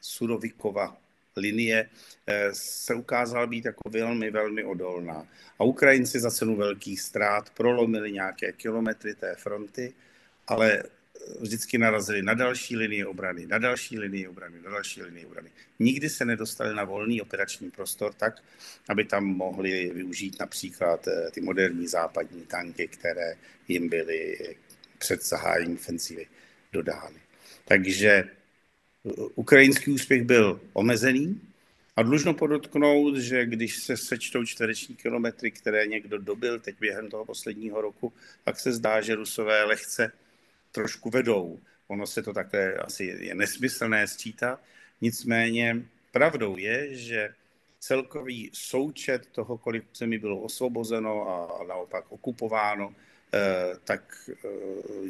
Surovikova, 0.00 0.96
linie 1.36 1.88
eh, 2.26 2.48
se 2.52 2.94
ukázala 2.94 3.46
být 3.46 3.64
jako 3.64 3.90
velmi, 3.90 4.30
velmi 4.30 4.64
odolná. 4.64 5.26
A 5.58 5.64
Ukrajinci 5.64 6.20
za 6.20 6.30
cenu 6.30 6.56
velkých 6.56 7.00
ztrát 7.00 7.50
prolomili 7.50 8.12
nějaké 8.12 8.52
kilometry 8.52 9.14
té 9.14 9.34
fronty, 9.34 9.92
ale 10.46 10.72
eh, 10.72 10.82
vždycky 11.40 11.78
narazili 11.78 12.22
na 12.22 12.34
další 12.34 12.76
linii 12.76 13.04
obrany, 13.04 13.46
na 13.46 13.58
další 13.58 13.98
linii 13.98 14.28
obrany, 14.28 14.60
na 14.64 14.70
další 14.70 15.02
linii 15.02 15.26
obrany. 15.26 15.50
Nikdy 15.78 16.10
se 16.10 16.24
nedostali 16.24 16.74
na 16.74 16.84
volný 16.84 17.22
operační 17.22 17.70
prostor 17.70 18.12
tak, 18.14 18.42
aby 18.88 19.04
tam 19.04 19.24
mohli 19.24 19.90
využít 19.94 20.36
například 20.40 21.08
eh, 21.08 21.30
ty 21.30 21.40
moderní 21.40 21.86
západní 21.86 22.42
tanky, 22.42 22.88
které 22.88 23.34
jim 23.68 23.88
byly 23.88 24.38
před 24.98 25.24
zahájením 25.24 25.76
ofenzivy 25.76 26.26
dodány. 26.72 27.20
Takže 27.64 28.24
Ukrajinský 29.34 29.90
úspěch 29.90 30.22
byl 30.22 30.60
omezený 30.72 31.40
a 31.96 32.02
dlužno 32.02 32.34
podotknout, 32.34 33.16
že 33.16 33.46
když 33.46 33.76
se 33.76 33.96
sečtou 33.96 34.44
čtvereční 34.44 34.96
kilometry, 34.96 35.50
které 35.50 35.86
někdo 35.86 36.18
dobil 36.18 36.60
teď 36.60 36.76
během 36.80 37.08
toho 37.08 37.24
posledního 37.24 37.80
roku, 37.80 38.12
tak 38.44 38.60
se 38.60 38.72
zdá, 38.72 39.00
že 39.00 39.14
Rusové 39.14 39.64
lehce 39.64 40.12
trošku 40.72 41.10
vedou. 41.10 41.60
Ono 41.88 42.06
se 42.06 42.22
to 42.22 42.32
také 42.32 42.74
asi 42.74 43.04
je 43.04 43.34
nesmyslné 43.34 44.06
sčítat. 44.06 44.60
Nicméně 45.00 45.82
pravdou 46.12 46.56
je, 46.56 46.94
že 46.94 47.34
celkový 47.80 48.50
součet 48.52 49.26
toho, 49.26 49.58
kolik 49.58 49.84
zemí 49.94 50.18
bylo 50.18 50.40
osvobozeno 50.40 51.28
a 51.28 51.64
naopak 51.64 52.04
okupováno, 52.08 52.94
eh, 53.34 53.76
tak 53.84 54.30
eh, 54.30 54.48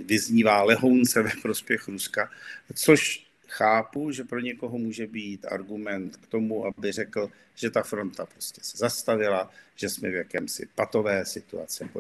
vyznívá 0.05 0.63
lehounce 0.63 1.23
ve 1.23 1.31
prospěch 1.43 1.89
Ruska, 1.89 2.31
což 2.75 3.27
chápu, 3.49 4.11
že 4.11 4.25
pro 4.25 4.41
někoho 4.41 4.79
může 4.79 5.07
být 5.07 5.45
argument 5.45 6.17
k 6.17 6.27
tomu, 6.27 6.67
aby 6.67 6.93
řekl, 6.93 7.31
že 7.55 7.71
ta 7.71 7.83
fronta 7.83 8.27
prostě 8.27 8.61
se 8.65 8.79
zastavila, 8.79 9.51
že 9.77 9.89
jsme 9.89 10.11
v 10.11 10.15
jakémsi 10.15 10.69
patové 10.75 11.27
situaci. 11.27 11.91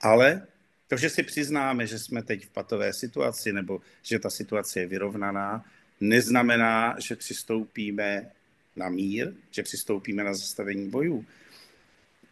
Ale 0.00 0.46
to, 0.90 0.96
že 0.96 1.10
si 1.10 1.22
přiznáme, 1.22 1.86
že 1.86 1.98
jsme 1.98 2.22
teď 2.22 2.46
v 2.46 2.50
patové 2.50 2.92
situaci 2.92 3.52
nebo 3.52 3.80
že 4.02 4.18
ta 4.18 4.30
situace 4.30 4.80
je 4.80 4.86
vyrovnaná, 4.86 5.64
neznamená, 6.00 6.96
že 6.98 7.16
přistoupíme 7.16 8.30
na 8.76 8.88
mír, 8.88 9.32
že 9.50 9.62
přistoupíme 9.62 10.24
na 10.24 10.34
zastavení 10.34 10.90
bojů. 10.90 11.24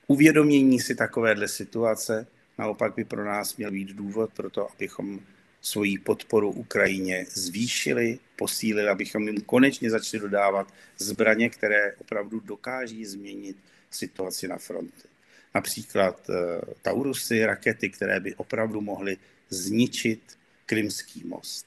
Uvědomění 0.07 0.81
si 0.81 0.95
takovéhle 0.95 1.49
situace 1.49 2.27
naopak 2.59 2.95
by 2.95 3.05
pro 3.05 3.25
nás 3.25 3.57
měl 3.57 3.71
být 3.71 3.89
důvod 3.89 4.33
pro 4.33 4.51
to, 4.51 4.73
abychom 4.73 5.21
svoji 5.61 5.99
podporu 5.99 6.51
Ukrajině 6.51 7.27
zvýšili, 7.29 8.19
posílili, 8.37 8.89
abychom 8.89 9.29
jim 9.29 9.41
konečně 9.41 9.91
začali 9.91 10.21
dodávat 10.21 10.75
zbraně, 10.99 11.51
které 11.51 11.95
opravdu 12.01 12.41
dokáží 12.41 13.07
změnit 13.07 13.57
situaci 13.91 14.49
na 14.49 14.59
fronty. 14.59 15.09
Například 15.55 16.29
uh, 16.29 16.35
Taurusy, 16.83 17.45
rakety, 17.45 17.91
které 17.91 18.21
by 18.21 18.35
opravdu 18.35 18.81
mohly 18.81 19.17
zničit 19.49 20.39
Krymský 20.67 21.23
most. 21.25 21.67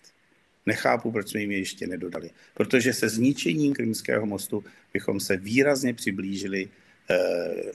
Nechápu, 0.66 1.12
proč 1.12 1.30
jsme 1.30 1.42
jim 1.42 1.52
je 1.52 1.60
ještě 1.60 1.88
nedodali. 1.88 2.30
Protože 2.54 2.94
se 2.94 3.10
zničením 3.10 3.74
Krymského 3.74 4.26
mostu 4.26 4.64
bychom 4.94 5.20
se 5.20 5.38
výrazně 5.38 5.94
přiblížili 5.94 6.66
uh, 6.66 7.72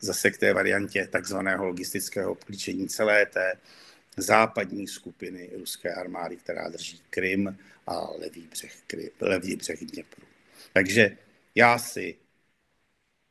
zase 0.00 0.30
k 0.30 0.38
té 0.38 0.54
variantě 0.54 1.08
takzvaného 1.10 1.66
logistického 1.66 2.32
obklíčení 2.32 2.88
celé 2.88 3.26
té 3.26 3.52
západní 4.16 4.86
skupiny 4.86 5.50
ruské 5.58 5.94
armády, 5.94 6.36
která 6.36 6.68
drží 6.68 7.00
Krym 7.10 7.58
a 7.86 8.10
levý 8.18 8.48
břeh, 8.50 8.74
Krym, 8.86 9.10
levý 9.20 9.56
břeh 9.56 9.84
Dněpru. 9.84 10.22
Takže 10.72 11.16
já 11.54 11.78
si 11.78 12.14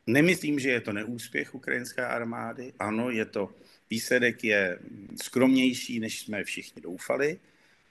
nemyslím, 0.07 0.59
že 0.59 0.69
je 0.69 0.81
to 0.81 0.93
neúspěch 0.93 1.55
ukrajinské 1.55 2.05
armády. 2.05 2.73
Ano, 2.79 3.09
je 3.09 3.25
to, 3.25 3.49
výsledek 3.89 4.43
je 4.43 4.79
skromnější, 5.23 5.99
než 5.99 6.19
jsme 6.19 6.43
všichni 6.43 6.81
doufali, 6.81 7.39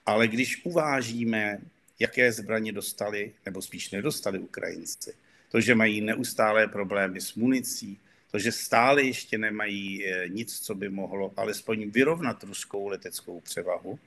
ale 0.05 0.27
když 0.27 0.65
uvážíme, 0.65 1.59
jaké 1.99 2.31
zbraně 2.31 2.71
dostali, 2.71 3.33
nebo 3.45 3.61
spíš 3.61 3.91
nedostali 3.91 4.39
Ukrajinci, 4.39 5.13
to, 5.49 5.61
že 5.61 5.75
mají 5.75 6.01
neustálé 6.01 6.67
problémy 6.67 7.21
s 7.21 7.35
municí, 7.35 7.99
to, 8.31 8.39
že 8.39 8.51
stále 8.51 9.03
ještě 9.03 9.37
nemají 9.37 10.05
eh, 10.05 10.29
nic, 10.29 10.59
co 10.59 10.75
by 10.75 10.89
mohlo 10.89 11.33
alespoň 11.37 11.89
vyrovnat 11.89 12.43
ruskou 12.43 12.87
leteckou 12.87 13.39
převahu. 13.39 13.99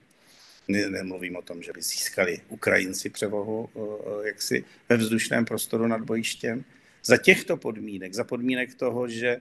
Nemluvím 0.68 1.36
o 1.36 1.42
tom, 1.42 1.62
že 1.62 1.72
by 1.72 1.82
získali 1.82 2.40
Ukrajinci 2.48 3.10
převahu 3.10 3.68
eh, 3.76 3.80
eh, 3.80 4.26
jaksi 4.26 4.64
ve 4.88 4.96
vzdušném 4.96 5.44
prostoru 5.44 5.86
nad 5.86 6.00
bojištěm. 6.00 6.64
Za 7.04 7.16
těchto 7.16 7.56
podmínek, 7.56 8.14
za 8.14 8.24
podmínek 8.24 8.74
toho, 8.74 9.08
že 9.08 9.40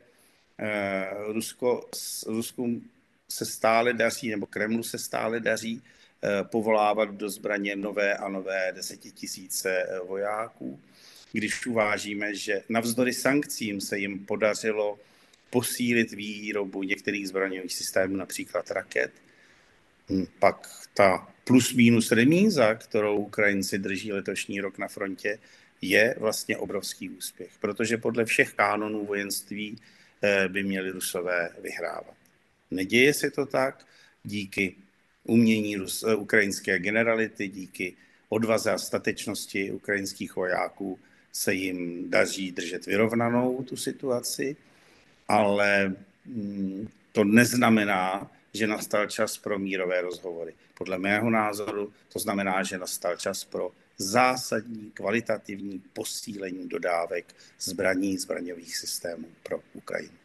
Rusko, 1.28 1.90
Rusku 2.28 2.82
se 3.30 3.46
stále 3.46 3.94
daří, 3.94 4.30
nebo 4.30 4.46
Kremlu 4.46 4.84
se 4.84 4.98
stále 4.98 5.40
daří 5.40 5.82
povolávat 6.44 7.10
do 7.16 7.30
zbraně 7.30 7.76
nové 7.76 8.18
a 8.18 8.30
nové 8.30 8.72
desetitisíce 8.76 9.86
vojáků, 10.08 10.80
když 11.32 11.66
uvážíme, 11.66 12.36
že 12.36 12.62
navzdory 12.70 13.14
sankcím 13.14 13.82
se 13.82 14.00
jim 14.00 14.26
podařilo 14.26 15.00
posílit 15.50 16.12
výrobu 16.12 16.84
některých 16.84 17.28
zbraňových 17.28 17.74
systémů, 17.74 18.16
například 18.16 18.72
raket, 18.72 19.12
hm, 20.10 20.26
pak 20.40 20.70
ta 20.94 21.28
plus 21.44 21.74
minus 21.74 22.12
remíza, 22.12 22.76
kterou 22.76 23.18
Ukrajinci 23.18 23.78
drží 23.80 24.12
letošní 24.12 24.62
rok 24.62 24.78
na 24.78 24.88
frontě, 24.88 25.40
je 25.82 26.16
vlastně 26.20 26.58
obrovský 26.58 27.10
úspěch, 27.10 27.52
protože 27.60 27.98
podle 27.98 28.26
všech 28.26 28.54
kánonů 28.54 29.06
vojenství 29.06 29.78
eh, 30.22 30.50
by 30.50 30.64
měli 30.64 30.92
Rusové 30.92 31.50
vyhrávat. 31.62 32.16
Neděje 32.72 33.14
se 33.14 33.32
to 33.32 33.46
tak 33.46 33.86
díky 34.24 34.76
umění 35.24 35.76
Rus, 35.76 36.04
eh, 36.04 36.16
ukrajinské 36.16 36.80
generality, 36.80 37.48
díky 37.48 37.96
odvaze 38.30 38.72
a 38.72 38.78
statečnosti 38.78 39.72
ukrajinských 39.72 40.36
vojáků 40.36 41.00
se 41.32 41.54
jim 41.54 42.10
daří 42.10 42.52
držet 42.52 42.86
vyrovnanou 42.86 43.64
tu 43.64 43.78
situaci, 43.78 44.56
ale 45.28 45.96
mm, 46.26 46.88
to 47.12 47.24
neznamená, 47.24 48.32
že 48.54 48.68
nastal 48.68 49.08
čas 49.08 49.38
pro 49.38 49.60
mírové 49.60 50.02
rozhovory. 50.02 50.54
Podle 50.74 50.98
mého 50.98 51.30
názoru 51.30 51.94
to 52.14 52.20
znamená, 52.20 52.64
že 52.64 52.78
nastal 52.78 53.18
čas 53.18 53.44
pro 53.44 53.72
zásadní 54.00 54.92
kvalitativní 54.92 55.84
posílení 55.94 56.68
dodávek 56.68 57.36
zbraní, 57.60 58.18
zbraňových 58.18 58.78
systémů 58.78 59.28
pro 59.44 59.60
Ukrajinu. 59.74 60.16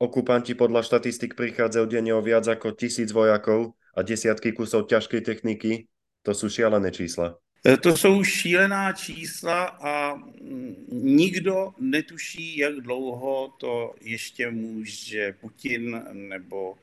Okupanti 0.00 0.56
podľa 0.56 0.80
štatistik 0.80 1.36
prichádzajú 1.36 1.84
denne 1.84 2.16
o 2.16 2.24
viac 2.24 2.48
ako 2.48 2.72
tisíc 2.72 3.12
vojakov 3.12 3.76
a 3.92 4.00
desiatky 4.00 4.56
kusov 4.56 4.88
ťažkej 4.88 5.20
techniky. 5.20 5.92
To 6.24 6.32
sú 6.32 6.48
šialené 6.48 6.88
čísla. 6.88 7.36
Eh, 7.64 7.76
to 7.76 7.96
jsou 7.96 8.24
šílená 8.24 8.92
čísla 8.92 9.64
a 9.64 10.14
mm, 10.14 10.86
nikdo 10.90 11.76
netuší, 11.78 12.56
jak 12.58 12.74
dlouho 12.74 13.54
to 13.60 13.94
ještě 14.00 14.50
může 14.50 15.32
Putin 15.40 16.02
nebo 16.12 16.76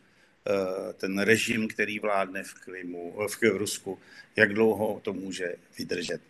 eh, 0.48 0.94
ten 0.94 1.20
režim, 1.20 1.68
který 1.68 2.00
vládne 2.00 2.44
v, 2.44 2.54
Krymu, 2.54 3.14
v 3.28 3.44
Rusku, 3.44 4.00
jak 4.36 4.54
dlouho 4.54 5.00
to 5.04 5.14
může 5.14 5.56
vydržet. 5.78 6.22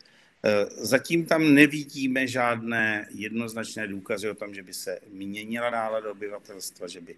Eh, 0.43 0.65
zatím 0.69 1.25
tam 1.25 1.53
nevidíme 1.53 2.27
žádné 2.27 3.07
jednoznačné 3.09 3.87
důkazy 3.87 4.29
o 4.29 4.35
tom, 4.35 4.53
že 4.53 4.63
by 4.63 4.73
se 4.73 4.99
měnila 5.09 5.69
nálada 5.69 6.11
obyvatelstva, 6.11 6.87
že 6.87 7.01
by 7.01 7.15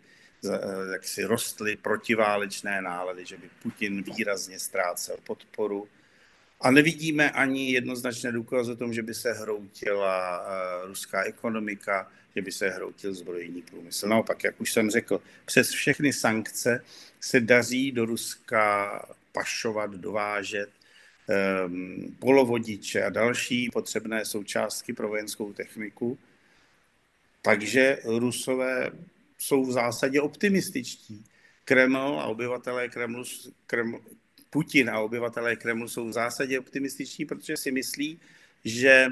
jak 0.91 1.03
si 1.03 1.23
rostly 1.23 1.75
protiválečné 1.75 2.81
nálady, 2.81 3.25
že 3.25 3.37
by 3.37 3.49
Putin 3.63 4.03
výrazně 4.03 4.59
ztrácel 4.59 5.17
podporu 5.23 5.87
a 6.61 6.71
nevidíme 6.71 7.31
ani 7.31 7.71
jednoznačné 7.71 8.31
důkazy 8.31 8.71
o 8.71 8.75
tom, 8.75 8.93
že 8.93 9.03
by 9.03 9.13
se 9.13 9.33
hroutila 9.33 10.39
uh, 10.39 10.87
ruská 10.87 11.23
ekonomika, 11.23 12.11
že 12.35 12.41
by 12.41 12.51
se 12.51 12.69
hroutil 12.69 13.13
zbrojní 13.13 13.61
průmysl. 13.61 14.07
Naopak, 14.07 14.43
jak 14.43 14.61
už 14.61 14.73
jsem 14.73 14.89
řekl, 14.89 15.21
přes 15.45 15.69
všechny 15.69 16.13
sankce 16.13 16.83
se 17.19 17.39
daří 17.39 17.91
do 17.91 18.05
Ruska 18.05 19.05
pašovat, 19.31 19.91
dovážet 19.91 20.69
polovodiče 22.19 23.03
a 23.03 23.09
další 23.09 23.69
potřebné 23.73 24.25
součástky 24.25 24.93
pro 24.93 25.07
vojenskou 25.07 25.53
techniku. 25.53 26.17
Takže 27.41 27.97
Rusové 28.03 28.91
jsou 29.37 29.65
v 29.65 29.71
zásadě 29.71 30.21
optimističtí. 30.21 31.23
Kreml 31.65 32.19
a 32.19 32.25
obyvatelé 32.25 32.89
Kremlu, 32.89 33.23
Kreml, 33.67 34.01
Putin 34.49 34.89
a 34.89 34.99
obyvatelé 34.99 35.55
Kremlu 35.55 35.87
jsou 35.87 36.07
v 36.07 36.13
zásadě 36.13 36.59
optimističní, 36.59 37.25
protože 37.25 37.57
si 37.57 37.71
myslí, 37.71 38.19
že 38.65 39.07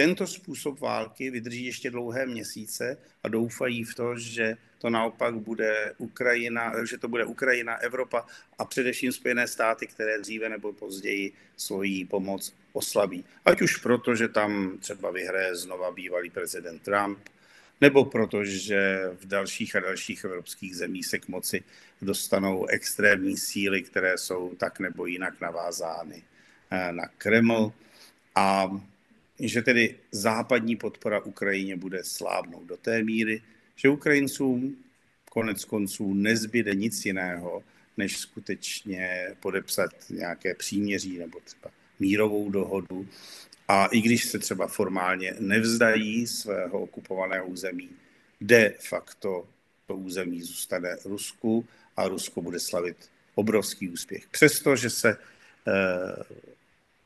tento 0.00 0.26
způsob 0.26 0.80
války 0.80 1.30
vydrží 1.30 1.64
ještě 1.64 1.90
dlouhé 1.90 2.26
měsíce 2.26 2.96
a 3.22 3.28
doufají 3.28 3.84
v 3.84 3.94
to, 3.94 4.18
že 4.18 4.56
to 4.78 4.90
naopak 4.90 5.34
bude 5.34 5.94
Ukrajina, 5.98 6.72
že 6.90 6.98
to 6.98 7.08
bude 7.08 7.24
Ukrajina, 7.24 7.76
Evropa 7.76 8.26
a 8.58 8.64
především 8.64 9.12
Spojené 9.12 9.48
státy, 9.48 9.86
které 9.86 10.18
dříve 10.18 10.48
nebo 10.48 10.72
později 10.72 11.32
svoji 11.56 12.04
pomoc 12.04 12.54
oslabí. 12.72 13.24
Ať 13.44 13.62
už 13.62 13.76
proto, 13.76 14.14
že 14.14 14.28
tam 14.28 14.78
třeba 14.78 15.10
vyhraje 15.10 15.56
znova 15.56 15.90
bývalý 15.92 16.30
prezident 16.30 16.82
Trump, 16.82 17.18
nebo 17.80 18.04
protože 18.04 19.10
v 19.20 19.26
dalších 19.26 19.76
a 19.76 19.80
dalších 19.80 20.24
evropských 20.24 20.76
zemích 20.76 21.06
se 21.06 21.18
k 21.18 21.28
moci 21.28 21.64
dostanou 22.02 22.66
extrémní 22.66 23.36
síly, 23.36 23.82
které 23.82 24.18
jsou 24.18 24.54
tak 24.56 24.80
nebo 24.80 25.06
jinak 25.06 25.40
navázány 25.40 26.22
eh, 26.70 26.92
na 26.92 27.06
Kreml 27.06 27.72
a 28.34 28.70
že 29.48 29.62
tedy 29.62 29.94
západní 30.10 30.76
podpora 30.76 31.20
Ukrajině 31.20 31.76
bude 31.76 32.04
slábnout 32.04 32.66
do 32.66 32.76
té 32.76 33.02
míry, 33.02 33.42
že 33.76 33.88
Ukrajincům 33.88 34.76
konec 35.30 35.64
konců 35.64 36.14
nezbyde 36.14 36.74
nic 36.74 37.04
jiného, 37.04 37.64
než 37.96 38.18
skutečně 38.18 39.36
podepsat 39.40 39.90
nějaké 40.10 40.54
příměří 40.54 41.18
nebo 41.18 41.38
třeba 41.44 41.70
mírovou 42.00 42.50
dohodu 42.50 43.08
a 43.68 43.86
i 43.86 44.00
když 44.00 44.24
se 44.24 44.38
třeba 44.38 44.66
formálně 44.66 45.34
nevzdají 45.40 46.26
svého 46.26 46.80
okupovaného 46.80 47.46
území, 47.46 47.90
de 48.40 48.74
facto 48.80 49.48
to 49.86 49.96
území 49.96 50.42
zůstane 50.42 50.96
Rusku 51.04 51.66
a 51.96 52.08
Rusko 52.08 52.42
bude 52.42 52.60
slavit 52.60 52.96
obrovský 53.34 53.88
úspěch. 53.88 54.26
Přestože 54.30 54.90
se 54.90 55.16
eh, 55.68 56.24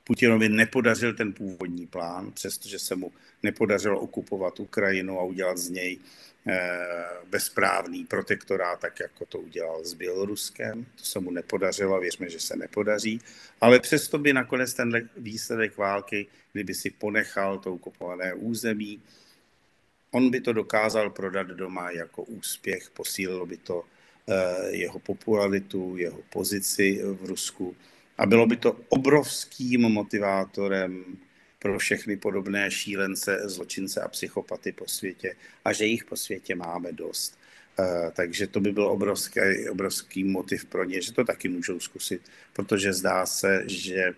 Putinovi 0.05 0.49
nepodařil 0.49 1.15
ten 1.15 1.33
původní 1.33 1.87
plán, 1.87 2.33
přestože 2.33 2.79
se 2.79 2.97
mu 2.97 3.13
nepodařilo 3.43 4.01
okupovat 4.01 4.61
Ukrajinu 4.61 5.19
a 5.19 5.25
udělat 5.25 5.59
z 5.59 5.71
něj 5.71 5.99
eh, 6.47 7.07
bezprávný 7.27 8.05
protektorát, 8.05 8.81
tak 8.81 9.01
jako 9.01 9.27
to 9.27 9.39
udělal 9.39 9.85
s 9.85 9.95
Běloruskem. 9.95 10.87
To 10.99 11.05
se 11.05 11.21
mu 11.21 11.31
nepodařilo, 11.31 12.01
věřme, 12.01 12.31
že 12.31 12.41
se 12.41 12.57
nepodaří. 12.57 13.21
Ale 13.61 13.81
přesto 13.81 14.19
by 14.19 14.33
nakonec 14.33 14.75
ten 14.75 15.09
výsledek 15.17 15.77
války, 15.77 16.27
kdyby 16.53 16.75
si 16.75 16.91
ponechal 16.91 17.59
to 17.59 17.73
okupované 17.73 18.35
území, 18.35 19.03
on 20.11 20.31
by 20.31 20.41
to 20.41 20.53
dokázal 20.53 21.11
prodat 21.11 21.47
doma 21.47 21.91
jako 21.91 22.23
úspěch, 22.23 22.91
posílilo 22.91 23.47
by 23.47 23.57
to 23.57 23.85
eh, 24.29 24.71
jeho 24.71 24.99
popularitu, 24.99 25.97
jeho 25.97 26.21
pozici 26.33 27.01
v 27.03 27.25
Rusku 27.25 27.77
A 28.19 28.27
bylo 28.27 28.47
by 28.47 28.57
to 28.57 28.77
obrovským 28.89 29.81
motivátorem 29.81 31.05
pro 31.59 31.79
všechny 31.79 32.17
podobné 32.17 32.71
šílence, 32.71 33.41
zločince 33.45 34.01
a 34.01 34.09
psychopaty 34.09 34.73
po 34.73 34.89
světě 34.89 35.37
a 35.65 35.73
že 35.73 35.87
jich 35.87 36.05
po 36.05 36.17
světě 36.17 36.55
máme 36.55 36.93
dost. 36.93 37.39
Uh, 37.79 38.11
takže 38.11 38.47
to 38.47 38.61
by 38.61 38.73
byl 38.73 38.87
obrovský, 38.87 39.41
obrovský 39.71 40.25
motiv 40.25 40.65
pro 40.65 40.85
ně, 40.85 41.03
že 41.03 41.13
to 41.13 41.25
taky 41.25 41.49
můžou 41.49 41.81
zkusit, 41.81 42.23
protože 42.53 42.93
zdá 42.93 43.27
se, 43.27 43.65
že 43.67 44.15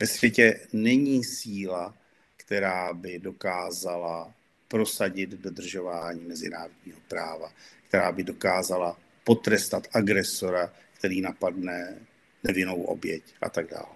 ve 0.00 0.06
světě 0.06 0.60
není 0.72 1.24
síla, 1.24 1.94
která 2.36 2.94
by 2.94 3.18
dokázala 3.18 4.34
prosadit 4.68 5.30
dodržování 5.30 6.20
mezinárodního 6.24 6.98
práva, 7.08 7.52
která 7.88 8.12
by 8.12 8.22
dokázala 8.22 8.98
potrestat 9.24 9.88
agresora, 9.92 10.72
který 10.98 11.20
napadne 11.20 11.98
nevinnou 12.44 12.82
oběť 12.82 13.22
a 13.42 13.48
tak 13.48 13.70
dále. 13.70 13.94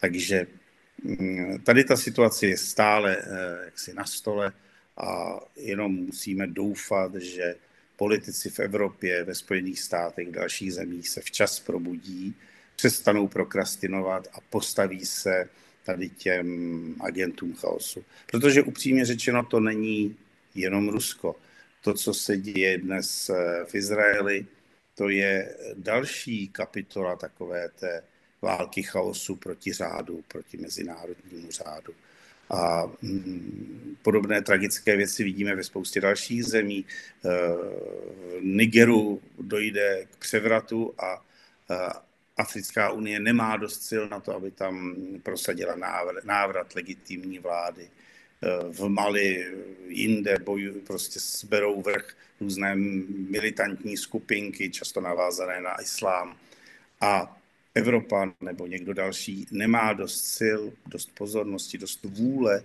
Takže 0.00 0.46
mm, 1.02 1.58
tady 1.64 1.84
ta 1.84 1.96
situace 1.96 2.46
je 2.46 2.56
stále 2.56 3.16
eh, 3.16 3.64
jaksi 3.64 3.94
na 3.94 4.04
stole 4.04 4.52
a 4.96 5.40
jenom 5.56 5.92
musíme 5.92 6.46
doufat, 6.46 7.14
že 7.14 7.54
politici 7.96 8.50
v 8.50 8.60
Evropě, 8.60 9.24
ve 9.24 9.34
Spojených 9.34 9.80
státech, 9.80 10.28
v 10.28 10.32
dalších 10.32 10.74
zemích 10.74 11.08
se 11.08 11.20
včas 11.20 11.60
probudí, 11.60 12.34
přestanou 12.76 13.28
prokrastinovat 13.28 14.28
a 14.32 14.40
postaví 14.50 15.06
se 15.06 15.48
tady 15.84 16.08
těm 16.08 16.94
agentům 17.00 17.54
chaosu. 17.54 18.04
Protože 18.30 18.62
upřímně 18.62 19.04
řečeno 19.04 19.44
to 19.44 19.60
není 19.60 20.16
jenom 20.54 20.88
Rusko. 20.88 21.36
To, 21.80 21.94
co 21.94 22.14
se 22.14 22.36
děje 22.36 22.78
dnes 22.78 23.30
eh, 23.30 23.64
v 23.64 23.74
Izraeli, 23.74 24.46
to 24.96 25.08
je 25.08 25.56
další 25.74 26.48
kapitola 26.48 27.16
takové 27.16 27.68
té 27.68 28.02
války 28.42 28.82
chaosu 28.82 29.36
proti 29.36 29.72
řádu, 29.72 30.24
proti 30.28 30.56
mezinárodnímu 30.56 31.50
řádu. 31.50 31.94
A 32.50 32.86
mm, 33.02 33.96
podobné 34.02 34.42
tragické 34.42 34.96
věci 34.96 35.24
vidíme 35.24 35.54
ve 35.54 35.64
spoustě 35.64 36.00
dalších 36.00 36.44
zemí. 36.44 36.84
Eh, 36.84 37.28
v 38.40 38.44
Nigeru 38.44 39.22
dojde 39.38 40.06
k 40.10 40.16
převratu 40.16 40.94
a 40.98 41.24
eh, 41.70 41.92
Africká 42.36 42.90
unie 42.90 43.20
nemá 43.20 43.56
dost 43.56 43.82
sil 43.88 44.04
na 44.08 44.20
to, 44.20 44.34
aby 44.34 44.50
tam 44.50 44.96
prosadila 45.22 45.76
návrat 46.24 46.74
legitimní 46.74 47.38
vlády. 47.38 47.90
V 48.70 48.88
Mali, 48.88 49.46
jinde 49.88 50.36
bojují, 50.44 50.80
prostě 50.80 51.20
sberou 51.20 51.82
vrch 51.82 52.16
různé 52.40 52.74
militantní 53.30 53.96
skupinky, 53.96 54.70
často 54.70 55.00
navázané 55.00 55.60
na 55.60 55.80
islám. 55.82 56.36
A 57.00 57.38
Evropa 57.74 58.32
nebo 58.40 58.66
někdo 58.66 58.94
další 58.94 59.46
nemá 59.50 59.92
dost 59.92 60.24
sil, 60.38 60.60
dost 60.86 61.10
pozornosti, 61.14 61.78
dost 61.78 62.04
vůle 62.04 62.62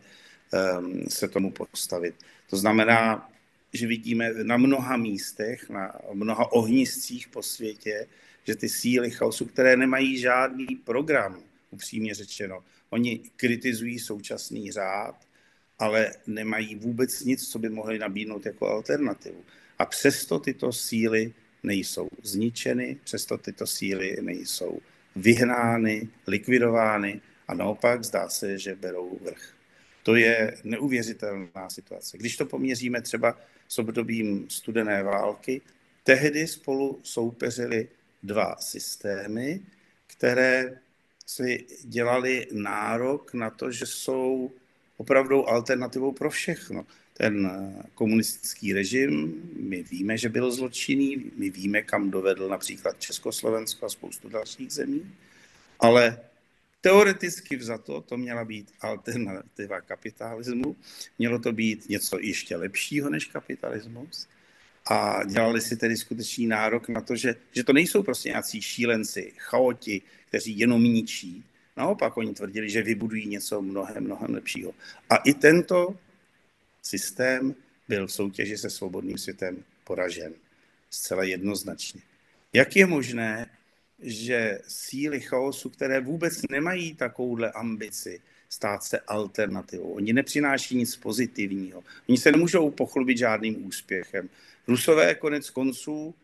um, 0.80 1.04
se 1.10 1.28
tomu 1.28 1.52
postavit. 1.52 2.16
To 2.50 2.58
znamená, 2.58 3.30
že 3.74 3.88
vidíme 3.88 4.34
na 4.44 4.58
mnoha 4.58 4.98
místech, 4.98 5.70
na 5.70 5.96
mnoha 6.14 6.52
ohniscích 6.52 7.28
po 7.28 7.44
světě, 7.44 8.08
že 8.44 8.56
ty 8.56 8.70
síly 8.70 9.12
chaosu, 9.12 9.46
které 9.46 9.78
nemají 9.78 10.18
žádný 10.18 10.68
program, 10.84 11.44
upřímně 11.72 12.16
řečeno, 12.16 12.64
oni 12.90 13.20
kritizují 13.36 14.00
současný 14.00 14.72
řád, 14.72 15.16
ale 15.82 16.12
nemají 16.28 16.76
vůbec 16.76 17.24
nic, 17.24 17.50
co 17.50 17.60
by 17.60 17.70
mohli 17.70 18.00
nabídnout 18.00 18.46
jako 18.46 18.68
alternativu. 18.68 19.44
A 19.80 19.86
přesto 19.86 20.40
tyto 20.40 20.74
síly 20.74 21.34
nejsou 21.64 22.10
zničeny, 22.24 22.98
přesto 23.04 23.38
tyto 23.38 23.68
síly 23.68 24.18
nejsou 24.22 24.80
vyhnány, 25.16 26.10
likvidovány 26.28 27.22
a 27.48 27.54
naopak 27.54 28.04
zdá 28.04 28.30
se, 28.30 28.58
že 28.58 28.76
berou 28.76 29.20
vrch. 29.22 29.54
To 30.04 30.16
je 30.16 30.58
neuvěřitelná 30.64 31.70
situace. 31.70 32.18
Když 32.18 32.38
to 32.38 32.46
poměříme 32.46 33.02
třeba 33.02 33.40
s 33.68 33.80
obdobím 33.80 34.50
studené 34.50 35.04
války, 35.04 35.62
tehdy 36.04 36.48
spolu 36.48 37.00
soupeřili 37.04 37.88
dva 38.24 38.56
systémy, 38.56 39.62
které 40.08 40.80
si 41.26 41.66
dělali 41.84 42.48
nárok 42.52 43.34
na 43.34 43.50
to, 43.50 43.72
že 43.72 43.86
jsou 43.86 44.52
opravdu 45.02 45.50
alternativou 45.50 46.12
pro 46.12 46.30
všechno. 46.30 46.86
Ten 47.14 47.46
eh, 47.46 47.84
komunistický 47.96 48.74
režim, 48.74 49.34
my 49.60 49.84
víme, 49.84 50.18
že 50.18 50.30
byl 50.30 50.52
zločinný, 50.52 51.32
my 51.38 51.50
víme, 51.50 51.82
kam 51.82 52.12
dovedl 52.12 52.50
například 52.50 53.00
Československo 53.00 53.86
a 53.86 53.90
spoustu 53.90 54.30
dalších 54.30 54.72
zemí, 54.72 55.02
ale 55.80 56.20
teoreticky 56.82 57.58
vzato 57.58 58.02
to 58.02 58.18
měla 58.18 58.46
být 58.46 58.72
alternativa 58.82 59.82
kapitalismu, 59.82 60.76
mělo 61.18 61.40
to 61.40 61.52
být 61.52 61.90
něco 61.90 62.20
ještě 62.20 62.56
lepšího 62.56 63.10
než 63.10 63.26
kapitalismus 63.26 64.28
a 64.86 65.24
dělali 65.24 65.62
si 65.62 65.78
tedy 65.78 65.98
skutečný 65.98 66.48
nárok 66.48 66.90
na 66.90 67.02
to, 67.02 67.16
že, 67.16 67.36
že 67.52 67.64
to 67.64 67.74
nejsou 67.74 68.04
prostě 68.04 68.30
nějací 68.30 68.62
šílenci, 68.62 69.34
chaoti, 69.38 70.02
kteří 70.28 70.60
jenom 70.60 70.84
ničí. 70.84 71.44
Naopak 71.78 72.18
oni 72.18 72.34
tvrdili, 72.34 72.70
že 72.70 72.82
vybudují 72.82 73.28
něco 73.28 73.62
mnohem, 73.62 74.04
mnohem 74.04 74.34
lepšího. 74.34 74.74
A 75.10 75.16
i 75.16 75.34
tento 75.34 75.98
systém 76.82 77.56
byl 77.88 78.08
v 78.08 78.12
soutěži 78.12 78.58
se 78.58 78.70
svobodným 78.70 79.18
světem 79.18 79.64
poražen. 79.84 80.34
Zcela 80.90 81.24
jednoznačně. 81.24 82.02
Jak 82.54 82.76
je 82.76 82.86
možné, 82.86 83.50
že 84.00 84.60
síly 84.68 85.20
chaosu, 85.20 85.70
které 85.70 86.00
vůbec 86.00 86.42
nemají 86.50 86.96
takovouhle 86.96 87.52
ambici 87.52 88.22
stát 88.50 88.84
se 88.84 89.00
alternativou, 89.00 89.94
oni 89.94 90.14
nepřináší 90.14 90.76
nic 90.76 90.96
pozitivního, 90.96 91.84
oni 92.10 92.18
se 92.18 92.32
nemůžou 92.32 92.72
pochlubit 92.72 93.18
žádným 93.18 93.66
úspěchem, 93.66 94.30
Rusové 94.68 95.16
konec 95.16 95.50
konců 95.50 96.16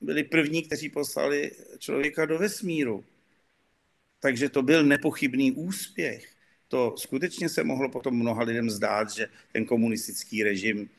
byli 0.00 0.24
první, 0.24 0.62
kteří 0.62 0.88
poslali 0.88 1.50
člověka 1.78 2.26
do 2.26 2.38
vesmíru. 2.38 3.04
Takže 4.22 4.48
to 4.48 4.62
byl 4.62 4.84
nepochybný 4.84 5.52
úspěch. 5.52 6.28
To 6.68 6.94
skutečně 6.98 7.48
se 7.48 7.64
mohlo 7.64 7.88
potom 7.88 8.14
mnoha 8.14 8.42
lidem 8.42 8.70
zdát, 8.70 9.10
že 9.10 9.26
ten 9.52 9.64
komunistický 9.64 10.42
režim 10.42 10.90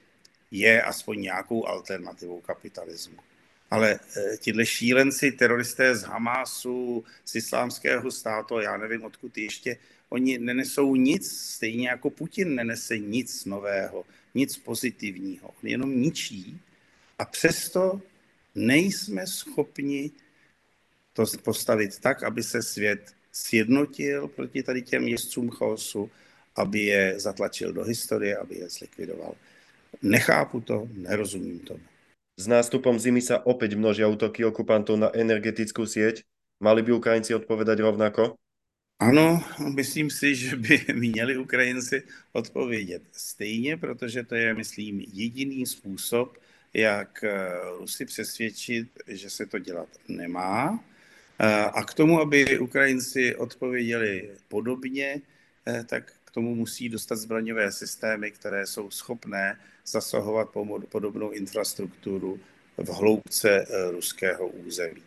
je 0.51 0.83
aspoň 0.83 1.21
nějakou 1.21 1.67
alternativou 1.67 2.41
kapitalismu. 2.41 3.17
Ale 3.71 3.91
e, 3.95 4.37
tihle 4.37 4.65
šílenci, 4.65 5.31
teroristé 5.31 5.95
z 5.95 6.03
Hamásu, 6.03 7.03
z 7.25 7.35
islámského 7.35 8.11
státu, 8.11 8.59
já 8.59 8.77
nevím 8.77 9.03
odkud 9.03 9.37
ještě, 9.37 9.77
oni 10.09 10.37
nenesou 10.37 10.95
nic, 10.95 11.31
stejně 11.31 11.89
jako 11.89 12.09
Putin 12.09 12.55
nenese 12.55 12.97
nic 12.97 13.45
nového, 13.45 14.05
nic 14.35 14.57
pozitivního. 14.57 15.49
Jenom 15.63 16.01
ničí 16.01 16.59
a 17.19 17.25
přesto 17.25 18.01
nejsme 18.55 19.27
schopni 19.27 20.11
to 21.13 21.25
postavit 21.43 21.99
tak, 21.99 22.23
aby 22.23 22.43
se 22.43 22.63
svět 22.63 23.13
sjednotil 23.31 24.27
proti 24.27 24.63
tady 24.63 24.81
těm 24.81 25.07
jezdcům 25.07 25.49
chaosu, 25.49 26.11
aby 26.55 26.79
je 26.79 27.19
zatlačil 27.19 27.73
do 27.73 27.83
historie, 27.83 28.37
aby 28.37 28.55
je 28.55 28.69
zlikvidoval. 28.69 29.35
Nechápu 30.01 30.61
to, 30.61 30.87
nerozumím 30.93 31.59
tomu. 31.59 31.83
S 32.33 32.49
nástupom 32.49 32.97
zimy 32.97 33.21
sa 33.21 33.45
opäť 33.45 33.77
množia 33.77 34.09
útoky 34.09 34.41
okupantov 34.41 34.97
na 34.97 35.09
energetickú 35.13 35.85
sieť. 35.85 36.25
Mali 36.57 36.81
by 36.81 36.97
Ukrajinci 36.97 37.37
odpovedať 37.37 37.77
rovnako? 37.85 38.41
Ano, 38.97 39.43
myslím 39.77 40.09
si, 40.09 40.35
že 40.35 40.55
by 40.55 40.81
měli 40.93 41.37
Ukrajinci 41.37 42.03
odpovědět 42.33 43.03
stejně, 43.11 43.77
protože 43.77 44.23
to 44.23 44.35
je, 44.35 44.53
myslím, 44.53 45.01
jediný 45.13 45.65
způsob, 45.65 46.37
jak 46.73 47.23
eh, 47.23 47.49
Rusy 47.77 48.05
přesvědčit, 48.05 48.87
že 49.07 49.29
se 49.29 49.45
to 49.45 49.59
dělat 49.59 49.89
nemá. 50.07 50.83
Eh, 51.39 51.65
a 51.65 51.83
k 51.83 51.93
tomu, 51.93 52.21
aby 52.21 52.59
Ukrajinci 52.59 53.35
odpověděli 53.35 54.29
podobně, 54.47 55.21
eh, 55.67 55.83
tak 55.83 56.11
k 56.25 56.31
tomu 56.31 56.55
musí 56.55 56.89
dostat 56.89 57.15
zbraňové 57.15 57.71
systémy, 57.71 58.31
které 58.31 58.67
jsou 58.67 58.91
schopné 58.91 59.59
zasahovat 59.85 60.49
podobnou 60.89 61.31
infrastrukturu 61.31 62.39
v 62.77 62.89
hloubce 62.89 63.65
ruského 63.91 64.47
území. 64.47 65.03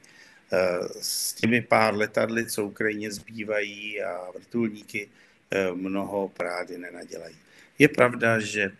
S 1.00 1.32
těmi 1.34 1.60
pár 1.62 1.94
letadly, 1.96 2.46
co 2.46 2.64
Ukrajině 2.64 3.12
zbývají 3.12 4.02
a 4.02 4.30
vrtulníky, 4.34 5.08
mnoho 5.74 6.28
právě 6.28 6.78
nenadělají. 6.78 7.36
Je 7.78 7.88
pravda, 7.88 8.40
že 8.40 8.70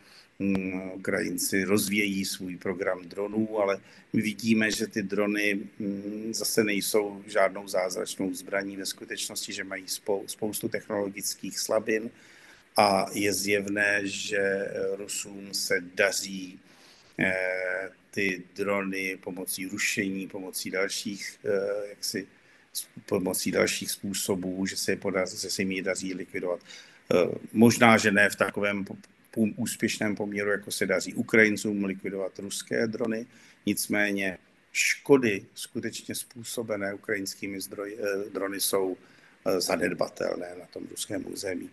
Ukrajinci 0.95 1.65
rozvíjejí 1.65 2.25
svůj 2.25 2.57
program 2.57 3.03
dronů, 3.03 3.59
ale 3.61 3.81
my 4.13 4.23
vidíme, 4.23 4.71
že 4.71 4.87
ty 4.87 5.03
drony 5.03 5.61
mm, 5.79 6.35
zase 6.35 6.65
nejsou 6.65 7.23
žádnou 7.27 7.69
zázračnou 7.69 8.35
zbraní 8.35 8.77
ve 8.77 8.87
skutečnosti, 8.87 9.53
že 9.53 9.65
mají 9.65 9.85
spoustu 10.27 10.69
technologických 10.69 11.59
slabin 11.59 12.11
a 12.77 13.07
je 13.13 13.33
zjevné, 13.33 14.01
že 14.05 14.73
Rusům 14.97 15.55
se 15.55 15.81
daří 15.95 16.61
eh, 17.19 17.91
ty 18.11 18.43
drony 18.57 19.19
pomocí 19.25 19.67
rušení, 19.67 20.29
pomocí 20.29 20.71
dalších 20.71 21.39
eh, 21.45 21.89
jaksi, 21.89 22.27
pomocí 23.07 23.51
dalších 23.51 23.91
způsobů, 23.91 24.67
že 24.67 24.77
se, 24.77 24.93
je 24.93 24.97
podaří, 24.97 25.39
že 25.39 25.51
se 25.51 25.63
jim 25.63 25.85
daří 25.85 26.15
likvidovat. 26.15 26.61
Možná, 27.53 27.97
že 27.99 28.11
ne 28.11 28.31
v 28.31 28.37
takovém 28.37 28.85
úspěšném 29.37 30.17
poměru, 30.17 30.51
jako 30.51 30.71
se 30.71 30.87
daří 30.87 31.15
Ukrajincům 31.15 31.85
likvidovat 31.85 32.39
ruské 32.39 32.87
drony, 32.87 33.27
nicméně 33.67 34.39
škody 34.73 35.47
skutečně 35.55 36.15
způsobené 36.15 36.95
ukrajinskými 36.95 37.61
zdroji, 37.61 37.99
eh, 37.99 38.31
drony 38.31 38.61
jsou 38.61 38.97
eh, 39.47 39.61
zanedbatelné 39.61 40.55
na 40.61 40.67
tom 40.67 40.87
ruském 40.91 41.33
území. 41.33 41.71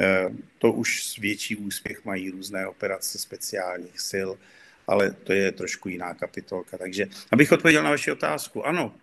Eh, 0.00 0.30
to 0.58 0.72
už 0.72 1.18
větší 1.18 1.56
úspěch 1.56 2.04
mají 2.04 2.30
různé 2.30 2.66
operace 2.66 3.18
speciálních 3.18 4.00
sil, 4.10 4.30
ale 4.86 5.10
to 5.10 5.32
je 5.32 5.52
trošku 5.52 5.88
jiná 5.88 6.14
kapitolka. 6.14 6.78
Takže 6.78 7.06
abych 7.30 7.52
odpověděl 7.52 7.82
na 7.82 7.90
vaši 7.90 8.12
otázku, 8.12 8.66
ano, 8.66 8.94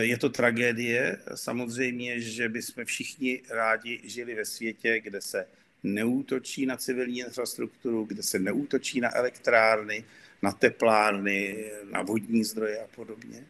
je 0.00 0.18
to 0.18 0.28
tragédie. 0.28 1.18
Samozřejmě, 1.34 2.20
že 2.20 2.48
bychom 2.48 2.84
všichni 2.84 3.42
rádi 3.50 4.00
žili 4.04 4.34
ve 4.34 4.44
světě, 4.44 5.00
kde 5.00 5.20
se 5.20 5.46
neútočí 5.82 6.66
na 6.66 6.76
civilní 6.76 7.18
infrastrukturu, 7.18 8.04
kde 8.04 8.22
se 8.22 8.38
neútočí 8.38 9.00
na 9.00 9.16
elektrárny, 9.16 10.04
na 10.42 10.52
teplárny, 10.52 11.70
na 11.90 12.02
vodní 12.02 12.44
zdroje 12.44 12.78
a 12.78 12.86
podobně. 12.94 13.46